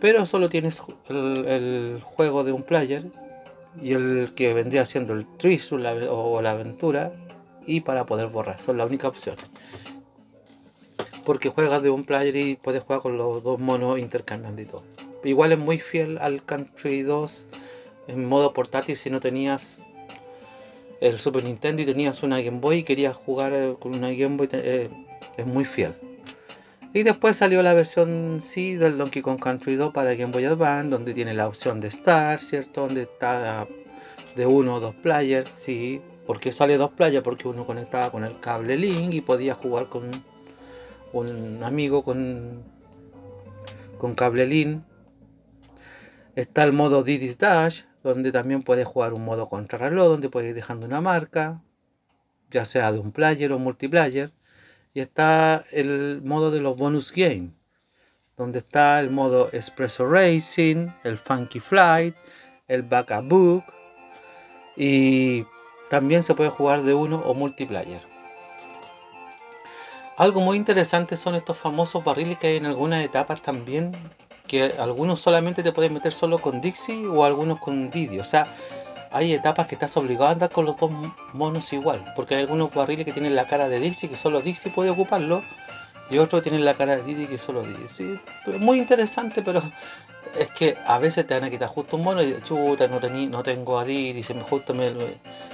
Pero 0.00 0.26
solo 0.26 0.48
tienes 0.48 0.82
el, 1.08 2.00
juego 2.02 2.42
de 2.42 2.50
un 2.50 2.64
player 2.64 3.04
y 3.80 3.92
el 3.92 4.32
que 4.34 4.52
vendría 4.52 4.84
siendo 4.84 5.14
el 5.14 5.26
Trisu 5.36 5.76
o 5.76 6.42
la 6.42 6.50
aventura 6.50 7.12
y 7.64 7.82
para 7.82 8.04
poder 8.04 8.26
borrar, 8.28 8.60
son 8.60 8.78
la 8.78 8.86
única 8.86 9.06
opción. 9.06 9.36
Porque 11.30 11.48
juegas 11.48 11.80
de 11.80 11.90
un 11.90 12.02
player 12.02 12.34
y 12.34 12.56
puedes 12.56 12.82
jugar 12.82 13.02
con 13.02 13.16
los 13.16 13.44
dos 13.44 13.60
monos 13.60 14.00
intercambiando 14.00 14.62
y 14.62 14.64
todo. 14.64 14.82
Igual 15.22 15.52
es 15.52 15.58
muy 15.60 15.78
fiel 15.78 16.18
al 16.18 16.44
Country 16.44 17.02
2 17.02 17.46
en 18.08 18.24
modo 18.24 18.52
portátil 18.52 18.96
si 18.96 19.10
no 19.10 19.20
tenías 19.20 19.80
el 21.00 21.20
Super 21.20 21.44
Nintendo 21.44 21.82
y 21.82 21.86
tenías 21.86 22.24
una 22.24 22.40
Game 22.40 22.58
Boy 22.58 22.78
y 22.78 22.82
querías 22.82 23.14
jugar 23.14 23.52
eh, 23.52 23.76
con 23.78 23.94
una 23.94 24.10
Game 24.10 24.38
Boy, 24.38 24.48
eh, 24.50 24.90
es 25.36 25.46
muy 25.46 25.64
fiel. 25.64 25.94
Y 26.94 27.04
después 27.04 27.36
salió 27.36 27.62
la 27.62 27.74
versión 27.74 28.40
sí 28.42 28.74
del 28.74 28.98
Donkey 28.98 29.22
Kong 29.22 29.38
Country 29.38 29.76
2 29.76 29.92
para 29.92 30.14
Game 30.14 30.32
Boy 30.32 30.46
Advance, 30.46 30.90
donde 30.90 31.14
tiene 31.14 31.32
la 31.32 31.46
opción 31.46 31.80
de 31.80 31.86
Star, 31.86 32.40
¿cierto? 32.40 32.80
Donde 32.80 33.02
está 33.02 33.68
de 34.34 34.46
uno 34.46 34.74
o 34.74 34.80
dos 34.80 34.96
players, 34.96 35.48
sí. 35.52 36.00
¿Por 36.26 36.40
qué 36.40 36.50
sale 36.50 36.76
dos 36.76 36.90
players? 36.90 37.22
Porque 37.22 37.46
uno 37.46 37.64
conectaba 37.64 38.10
con 38.10 38.24
el 38.24 38.40
cable 38.40 38.76
Link 38.76 39.14
y 39.14 39.20
podía 39.20 39.54
jugar 39.54 39.86
con 39.86 40.28
un 41.12 41.62
amigo 41.64 42.04
con, 42.04 42.62
con 43.98 44.14
cable 44.14 44.46
LIN. 44.46 44.84
Está 46.36 46.64
el 46.64 46.72
modo 46.72 47.02
Diddy's 47.02 47.38
Dash, 47.38 47.82
donde 48.02 48.32
también 48.32 48.62
puedes 48.62 48.86
jugar 48.86 49.12
un 49.12 49.24
modo 49.24 49.48
contrarreloj, 49.48 50.08
donde 50.08 50.30
puedes 50.30 50.50
ir 50.50 50.54
dejando 50.54 50.86
una 50.86 51.00
marca, 51.00 51.62
ya 52.50 52.64
sea 52.64 52.92
de 52.92 52.98
un 52.98 53.12
player 53.12 53.52
o 53.52 53.58
multiplayer. 53.58 54.32
Y 54.94 55.00
está 55.00 55.64
el 55.70 56.20
modo 56.24 56.50
de 56.50 56.60
los 56.60 56.76
bonus 56.76 57.12
games, 57.12 57.52
donde 58.36 58.60
está 58.60 59.00
el 59.00 59.10
modo 59.10 59.50
Espresso 59.52 60.06
Racing, 60.06 60.88
el 61.04 61.18
Funky 61.18 61.60
Flight, 61.60 62.14
el 62.68 62.82
Backup 62.82 63.28
Book 63.28 63.64
y 64.76 65.44
también 65.90 66.22
se 66.22 66.34
puede 66.34 66.50
jugar 66.50 66.84
de 66.84 66.94
uno 66.94 67.18
o 67.18 67.34
multiplayer. 67.34 68.09
Algo 70.20 70.42
muy 70.42 70.58
interesante 70.58 71.16
son 71.16 71.34
estos 71.34 71.56
famosos 71.56 72.04
barriles 72.04 72.36
que 72.36 72.48
hay 72.48 72.56
en 72.58 72.66
algunas 72.66 73.02
etapas 73.02 73.40
también, 73.40 73.96
que 74.46 74.74
algunos 74.78 75.18
solamente 75.18 75.62
te 75.62 75.72
pueden 75.72 75.94
meter 75.94 76.12
solo 76.12 76.42
con 76.42 76.60
Dixie 76.60 77.06
o 77.06 77.24
algunos 77.24 77.58
con 77.58 77.90
Didi. 77.90 78.20
O 78.20 78.24
sea, 78.24 78.52
hay 79.12 79.32
etapas 79.32 79.66
que 79.66 79.76
estás 79.76 79.96
obligado 79.96 80.26
a 80.26 80.32
andar 80.32 80.50
con 80.50 80.66
los 80.66 80.76
dos 80.76 80.90
monos 81.32 81.72
igual, 81.72 82.04
porque 82.14 82.34
hay 82.34 82.42
algunos 82.42 82.70
barriles 82.70 83.06
que 83.06 83.14
tienen 83.14 83.34
la 83.34 83.46
cara 83.46 83.70
de 83.70 83.80
Dixie, 83.80 84.10
que 84.10 84.18
solo 84.18 84.42
Dixie 84.42 84.70
puede 84.70 84.90
ocuparlo, 84.90 85.42
y 86.10 86.18
otros 86.18 86.42
tienen 86.42 86.66
la 86.66 86.74
cara 86.74 86.96
de 86.98 87.02
Didi 87.02 87.26
que 87.26 87.38
solo 87.38 87.62
Didi. 87.62 87.88
Sí, 87.88 88.20
muy 88.58 88.76
interesante, 88.76 89.40
pero 89.40 89.62
es 90.38 90.50
que 90.50 90.76
a 90.86 90.98
veces 90.98 91.26
te 91.26 91.34
van 91.34 91.44
a 91.44 91.50
quitar 91.50 91.68
justo 91.68 91.96
un 91.96 92.04
mono 92.04 92.22
y 92.22 92.36
chuta, 92.42 92.88
no, 92.88 93.00
no 93.00 93.42
tengo 93.42 93.78
a 93.78 93.84
Didi, 93.84 94.22
se 94.22 94.34
me 94.34 94.42
justo 94.42 94.74
me... 94.74 94.92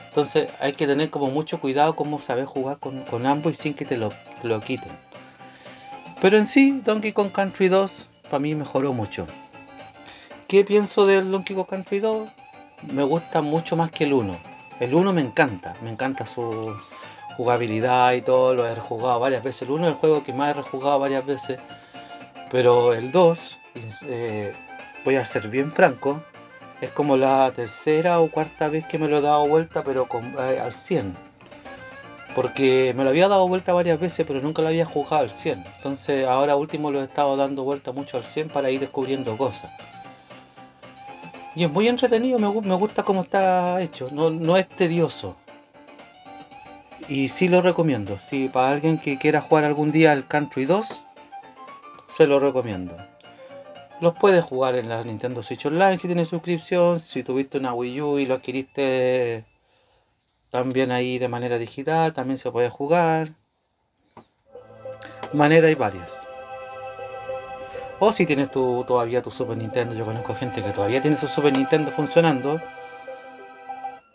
Entonces 0.08 0.48
hay 0.60 0.72
que 0.72 0.86
tener 0.86 1.10
como 1.10 1.28
mucho 1.28 1.60
cuidado 1.60 1.94
cómo 1.94 2.18
saber 2.20 2.46
jugar 2.46 2.78
con, 2.78 3.26
ambos 3.26 3.52
y 3.52 3.54
sin 3.54 3.74
que 3.74 3.84
te 3.84 3.96
lo, 3.96 4.12
lo 4.42 4.60
quiten. 4.60 4.92
Pero 6.20 6.38
en 6.38 6.46
sí, 6.46 6.80
Donkey 6.82 7.12
Kong 7.12 7.30
Country 7.32 7.68
2 7.68 8.08
para 8.30 8.38
mí 8.38 8.54
mejoró 8.54 8.92
mucho. 8.92 9.26
¿Qué 10.48 10.64
pienso 10.64 11.06
del 11.06 11.30
Donkey 11.30 11.54
Kong 11.54 11.66
Country 11.66 12.00
2? 12.00 12.28
Me 12.90 13.02
gusta 13.02 13.42
mucho 13.42 13.76
más 13.76 13.90
que 13.90 14.04
el 14.04 14.14
1. 14.14 14.36
El 14.80 14.94
1 14.94 15.12
me 15.12 15.20
encanta, 15.20 15.76
me 15.82 15.90
encanta 15.90 16.24
su, 16.24 16.74
jugabilidad 17.36 18.14
y 18.14 18.22
todo, 18.22 18.54
lo 18.54 18.66
he 18.66 18.74
rejugado 18.74 19.20
varias 19.20 19.42
veces. 19.42 19.62
El 19.62 19.70
1 19.70 19.86
es 19.86 19.92
el 19.92 19.98
juego 19.98 20.24
que 20.24 20.32
más 20.32 20.50
he 20.50 20.54
rejugado 20.54 20.98
varias 20.98 21.24
veces, 21.24 21.58
pero 22.50 22.94
el 22.94 23.12
2, 23.12 23.58
eh, 24.02 24.54
voy 25.06 25.14
a 25.14 25.24
ser 25.24 25.48
bien 25.48 25.70
franco, 25.70 26.20
es 26.80 26.90
como 26.90 27.16
la 27.16 27.52
tercera 27.54 28.20
o 28.20 28.28
cuarta 28.28 28.68
vez 28.68 28.84
que 28.86 28.98
me 28.98 29.06
lo 29.06 29.18
he 29.18 29.20
dado 29.22 29.46
vuelta, 29.46 29.84
pero 29.84 30.06
con, 30.06 30.34
eh, 30.38 30.58
al 30.58 30.74
100. 30.74 31.16
Porque 32.34 32.92
me 32.94 33.04
lo 33.04 33.10
había 33.10 33.28
dado 33.28 33.48
vuelta 33.48 33.72
varias 33.72 33.98
veces, 33.98 34.26
pero 34.26 34.40
nunca 34.40 34.60
lo 34.62 34.68
había 34.68 34.84
jugado 34.84 35.22
al 35.22 35.30
100. 35.30 35.64
Entonces 35.76 36.26
ahora 36.26 36.56
último 36.56 36.90
lo 36.90 37.00
he 37.00 37.04
estado 37.04 37.36
dando 37.36 37.62
vuelta 37.62 37.92
mucho 37.92 38.16
al 38.16 38.26
100 38.26 38.48
para 38.48 38.68
ir 38.68 38.80
descubriendo 38.80 39.38
cosas. 39.38 39.70
Y 41.54 41.62
es 41.64 41.70
muy 41.70 41.88
entretenido, 41.88 42.38
me, 42.38 42.48
gusta 42.76 43.04
cómo 43.04 43.22
está 43.22 43.80
hecho, 43.80 44.08
no, 44.10 44.28
no 44.28 44.56
es 44.58 44.68
tedioso 44.68 45.36
y 47.08 47.28
sí 47.28 47.48
lo 47.48 47.62
recomiendo. 47.62 48.18
Si 48.18 48.48
para 48.48 48.70
alguien 48.70 48.98
que 48.98 49.18
quiera 49.18 49.40
jugar 49.40 49.64
algún 49.64 49.92
día 49.92 50.12
al 50.12 50.26
Country 50.26 50.66
2, 50.66 50.86
se 52.08 52.26
lo 52.26 52.40
recomiendo. 52.40 52.96
Los 54.00 54.14
puedes 54.14 54.44
jugar 54.44 54.74
en 54.74 54.88
la 54.90 55.02
Nintendo 55.04 55.42
Switch 55.42 55.64
Online 55.64 55.96
si 55.98 56.06
tienes 56.06 56.28
suscripción. 56.28 57.00
Si 57.00 57.22
tuviste 57.22 57.58
una 57.58 57.72
Wii 57.72 58.00
U 58.02 58.18
y 58.18 58.26
lo 58.26 58.34
adquiriste 58.34 59.44
también 60.50 60.90
ahí 60.90 61.18
de 61.18 61.28
manera 61.28 61.58
digital, 61.58 62.12
también 62.12 62.38
se 62.38 62.50
puede 62.50 62.68
jugar. 62.68 63.32
Manera 65.32 65.68
hay 65.68 65.74
varias. 65.74 66.26
O 67.98 68.12
si 68.12 68.26
tienes 68.26 68.50
tu, 68.50 68.84
todavía 68.86 69.22
tu 69.22 69.30
Super 69.30 69.56
Nintendo, 69.56 69.94
yo 69.94 70.04
conozco 70.04 70.34
gente 70.34 70.62
que 70.62 70.70
todavía 70.70 71.00
tiene 71.00 71.16
su 71.16 71.28
Super 71.28 71.56
Nintendo 71.56 71.90
funcionando. 71.92 72.60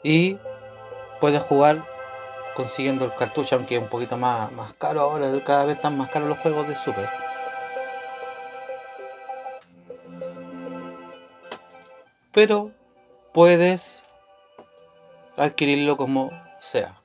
Y 0.04 0.38
puedes 1.20 1.42
jugar 1.44 1.84
consiguiendo 2.56 3.06
el 3.06 3.16
cartucho, 3.16 3.56
aunque 3.56 3.78
es 3.78 3.82
un 3.82 3.90
poquito 3.90 4.18
más, 4.18 4.52
más 4.52 4.74
caro 4.74 5.02
ahora, 5.02 5.32
cada 5.44 5.66
vez 5.66 5.78
están 5.78 5.98
más 5.98 6.12
caros 6.12 6.30
los 6.30 6.40
juegos 6.40 6.68
de 6.68 6.76
Super. 6.76 7.21
Pero 12.32 12.72
puedes 13.34 14.02
adquirirlo 15.38 15.98
como 15.98 16.32
sea. 16.60 17.02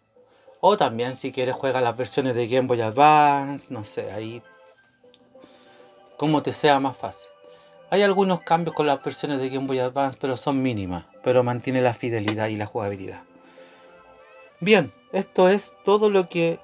O 0.60 0.76
también 0.76 1.16
si 1.16 1.32
quieres 1.32 1.54
juega 1.54 1.80
las 1.80 1.96
versiones 1.96 2.34
de 2.34 2.48
Game 2.48 2.68
Boy 2.68 2.80
Advance, 2.80 3.72
no 3.72 3.84
sé, 3.84 4.10
ahí 4.12 4.42
como 6.16 6.42
te 6.42 6.52
sea 6.52 6.80
más 6.80 6.96
fácil. 6.96 7.30
Hay 7.90 8.02
algunos 8.02 8.40
cambios 8.40 8.74
con 8.74 8.86
las 8.86 9.02
versiones 9.02 9.38
de 9.38 9.48
Game 9.48 9.66
Boy 9.66 9.78
Advance, 9.78 10.18
pero 10.20 10.36
son 10.36 10.60
mínimas, 10.60 11.04
pero 11.22 11.44
mantiene 11.44 11.80
la 11.80 11.94
fidelidad 11.94 12.48
y 12.48 12.56
la 12.56 12.66
jugabilidad. 12.66 13.22
Bien, 14.60 14.92
esto 15.12 15.48
es 15.48 15.72
todo 15.84 16.10
lo 16.10 16.28
que 16.28 16.58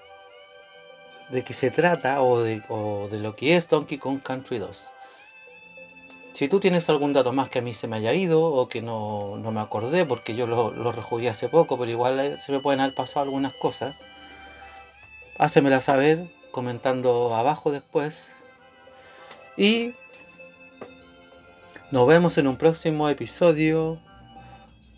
de 1.31 1.45
que 1.45 1.53
se 1.53 1.71
trata 1.71 2.23
o 2.23 2.41
de, 2.41 2.63
lo 3.11 3.37
que 3.37 3.57
es 3.57 3.69
Donkey 3.69 3.99
Kong 3.99 4.21
Country 4.23 4.59
2. 4.59 4.83
Si 6.33 6.49
tú 6.49 6.61
tienes 6.61 6.89
algún 6.89 7.13
dato 7.13 7.33
más 7.33 7.51
que 7.51 7.59
a 7.59 7.63
mí 7.63 7.75
se 7.75 7.89
me 7.89 7.97
haya 7.97 8.15
ido 8.15 8.43
o 8.43 8.69
que 8.69 8.81
no, 8.81 9.37
me 9.37 9.61
acordé 9.61 10.07
porque 10.07 10.35
yo 10.35 10.47
lo, 10.47 10.73
lo 10.73 10.93
rejugué 10.93 11.29
hace 11.29 11.49
poco, 11.49 11.79
pero 11.79 11.91
igual 11.91 12.21
eh, 12.21 12.39
se 12.39 12.53
me 12.53 12.61
pueden 12.61 12.81
haber 12.81 12.95
pasado 12.95 13.25
algunas 13.25 13.53
cosas, 13.55 13.95
hácemela 15.39 15.81
saber 15.81 16.31
comentando 16.51 17.35
abajo 17.35 17.71
después. 17.71 18.31
Y 19.57 19.93
nos 21.91 22.09
vemos 22.09 22.39
en 22.39 22.47
un 22.47 22.57
próximo 22.57 23.09
episodio 23.11 24.01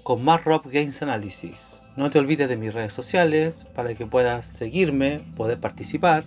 con 0.04 0.22
más 0.22 0.44
Rob 0.44 0.62
Games 0.66 1.02
Analysis. 1.02 1.82
No 1.96 2.10
te 2.10 2.18
olvides 2.18 2.48
de 2.48 2.56
mis 2.56 2.72
redes 2.72 2.92
sociales 2.92 3.66
para 3.74 3.94
que 3.94 4.06
puedas 4.06 4.46
seguirme, 4.46 5.20
poder 5.36 5.58
participar, 5.58 6.24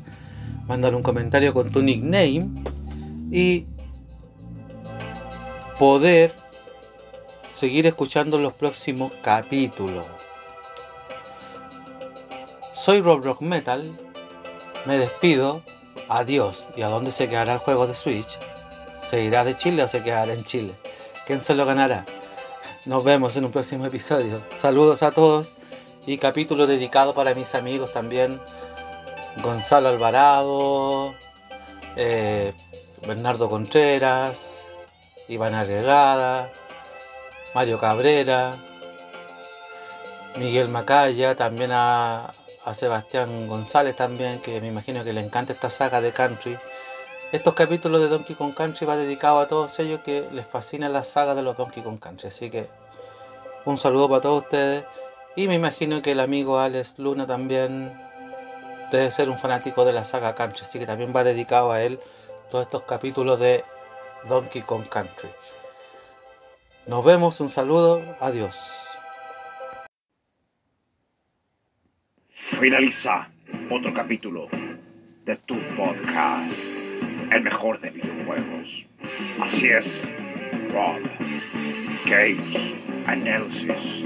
mandar 0.68 0.96
un 0.96 1.04
comentario 1.04 1.54
con 1.54 1.72
tu 1.72 1.82
nickname 1.82 2.50
y 3.32 3.66
poder 5.80 6.34
seguir 7.50 7.86
escuchando 7.86 8.40
los 8.40 8.54
próximos 8.54 9.12
capítulos. 9.22 10.06
Soy 12.74 13.02
Rob 13.02 13.24
Rock 13.24 13.42
Metal, 13.42 13.96
me 14.86 14.98
despido, 14.98 15.64
adiós. 16.10 16.68
¿Y 16.76 16.82
a 16.82 16.88
dónde 16.88 17.12
se 17.12 17.30
quedará 17.30 17.54
el 17.54 17.60
juego 17.60 17.86
de 17.86 17.94
Switch? 17.94 18.40
¿Se 19.10 19.22
irá 19.22 19.44
de 19.44 19.56
Chile 19.56 19.84
o 19.84 19.88
se 19.88 20.04
quedará 20.04 20.34
en 20.34 20.44
Chile? 20.46 20.74
¿Quién 21.28 21.42
se 21.42 21.54
lo 21.54 21.66
ganará? 21.66 22.06
Nos 22.86 23.04
vemos 23.04 23.36
en 23.36 23.46
un 23.46 23.52
próximo 23.52 23.86
episodio. 23.86 24.42
Saludos 24.56 25.04
a 25.04 25.12
todos 25.12 25.56
y 26.06 26.18
capítulo 26.18 26.66
dedicado 26.66 27.14
para 27.14 27.36
mis 27.36 27.54
amigos 27.54 27.92
también. 27.92 28.40
Gonzalo 29.44 29.90
Alvarado, 29.90 31.14
eh, 31.96 32.54
Bernardo 33.06 33.50
Contreras, 33.50 34.57
Iván 35.28 35.54
Arregada, 35.54 36.52
Mario 37.54 37.80
Cabrera, 37.80 38.58
Miguel 40.38 40.70
Macaya, 40.70 41.36
también 41.36 41.72
a, 41.74 42.34
Sebastián 42.74 43.48
González 43.48 43.96
también, 43.96 44.42
que 44.42 44.60
me 44.60 44.68
imagino 44.68 45.04
que 45.04 45.14
le 45.14 45.22
encanta 45.22 45.54
esta 45.54 45.70
saga 45.70 46.02
de 46.02 46.12
country. 46.12 46.58
Estos 47.32 47.54
capítulos 47.54 48.02
de 48.02 48.10
Donkey 48.10 48.36
Kong 48.36 48.54
Country 48.54 48.86
va 48.86 48.98
dedicado 48.98 49.40
a 49.40 49.48
todos 49.48 49.80
ellos 49.80 50.02
que 50.02 50.28
les 50.32 50.46
fascina 50.46 50.90
la 50.90 51.04
saga 51.06 51.34
de 51.34 51.44
los 51.44 51.56
Donkey 51.56 51.82
Kong 51.82 52.00
Country. 52.00 52.28
Así 52.28 52.50
que 52.50 52.68
un 53.66 53.78
saludo 53.78 54.10
para 54.10 54.22
todos 54.22 54.44
ustedes. 54.44 54.84
Y 55.36 55.48
me 55.48 55.56
imagino 55.56 56.02
que 56.02 56.12
el 56.12 56.20
amigo 56.20 56.60
Alex 56.60 57.00
Luna 57.00 57.26
también 57.26 57.98
debe 58.92 59.12
ser 59.12 59.30
un 59.30 59.38
fanático 59.38 59.86
de 59.86 59.94
la 59.94 60.04
saga 60.04 60.36
Country. 60.36 60.64
Así 60.64 60.78
que 60.78 60.86
también 60.86 61.14
va 61.16 61.24
dedicado 61.24 61.72
a 61.72 61.82
él 61.82 62.00
todos 62.50 62.66
estos 62.66 62.84
capítulos 62.84 63.40
de 63.40 63.64
Donkey 64.28 64.62
Kong 64.62 64.88
Country. 64.90 65.30
Nos 66.88 67.04
vemos, 67.04 67.40
un 67.40 67.50
saludo, 67.50 68.02
adiós. 68.20 68.56
Finaliza 72.34 73.30
otro 73.70 73.94
capítulo 73.94 74.48
de 75.26 75.36
tu 75.46 75.56
podcast 75.76 76.56
el 77.32 77.42
mejor 77.42 77.80
de 77.82 77.90
videojuegos. 77.90 78.86
Así 79.42 79.68
es, 79.68 79.86
Rob 80.72 81.02
Games 82.06 82.74
Analysis. 83.06 84.04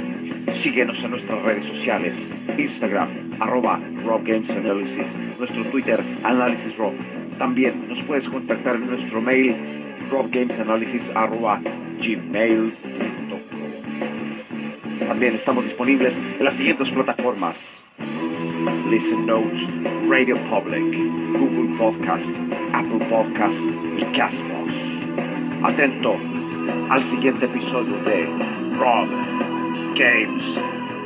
Síguenos 0.62 1.04
en 1.04 1.12
nuestras 1.12 1.42
redes 1.44 1.66
sociales, 1.66 2.16
Instagram, 2.58 3.10
arroba 3.40 3.80
Rob 4.06 4.24
Games 4.24 4.50
Analysis, 4.50 5.08
nuestro 5.38 5.64
Twitter, 5.66 6.04
Análisis 6.24 6.76
Rob. 6.78 6.94
También 7.38 7.88
nos 7.88 8.02
puedes 8.04 8.28
contactar 8.28 8.76
en 8.76 8.88
nuestro 8.88 9.22
mail, 9.22 9.56
robgamesanalysis 10.12 11.10
arroba 11.16 11.62
gmail.com. 12.02 13.40
También 15.08 15.36
estamos 15.36 15.64
disponibles 15.66 16.16
en 16.40 16.46
las 16.46 16.54
siguientes 16.54 16.92
plataformas. 16.92 17.58
Listen 18.90 19.26
Notes, 19.26 19.62
Radio 20.08 20.38
Public, 20.50 20.84
Google 21.34 21.78
Podcast, 21.78 22.28
Apple 22.74 23.06
Podcast 23.10 23.58
y 23.98 24.04
Castbox. 24.16 24.74
Atento 25.64 26.16
al 26.90 27.04
siguiente 27.06 27.46
episodio 27.46 27.96
de 28.04 28.26
Rob 28.78 29.08
Games 29.96 30.44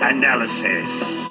Analysis. 0.01 1.24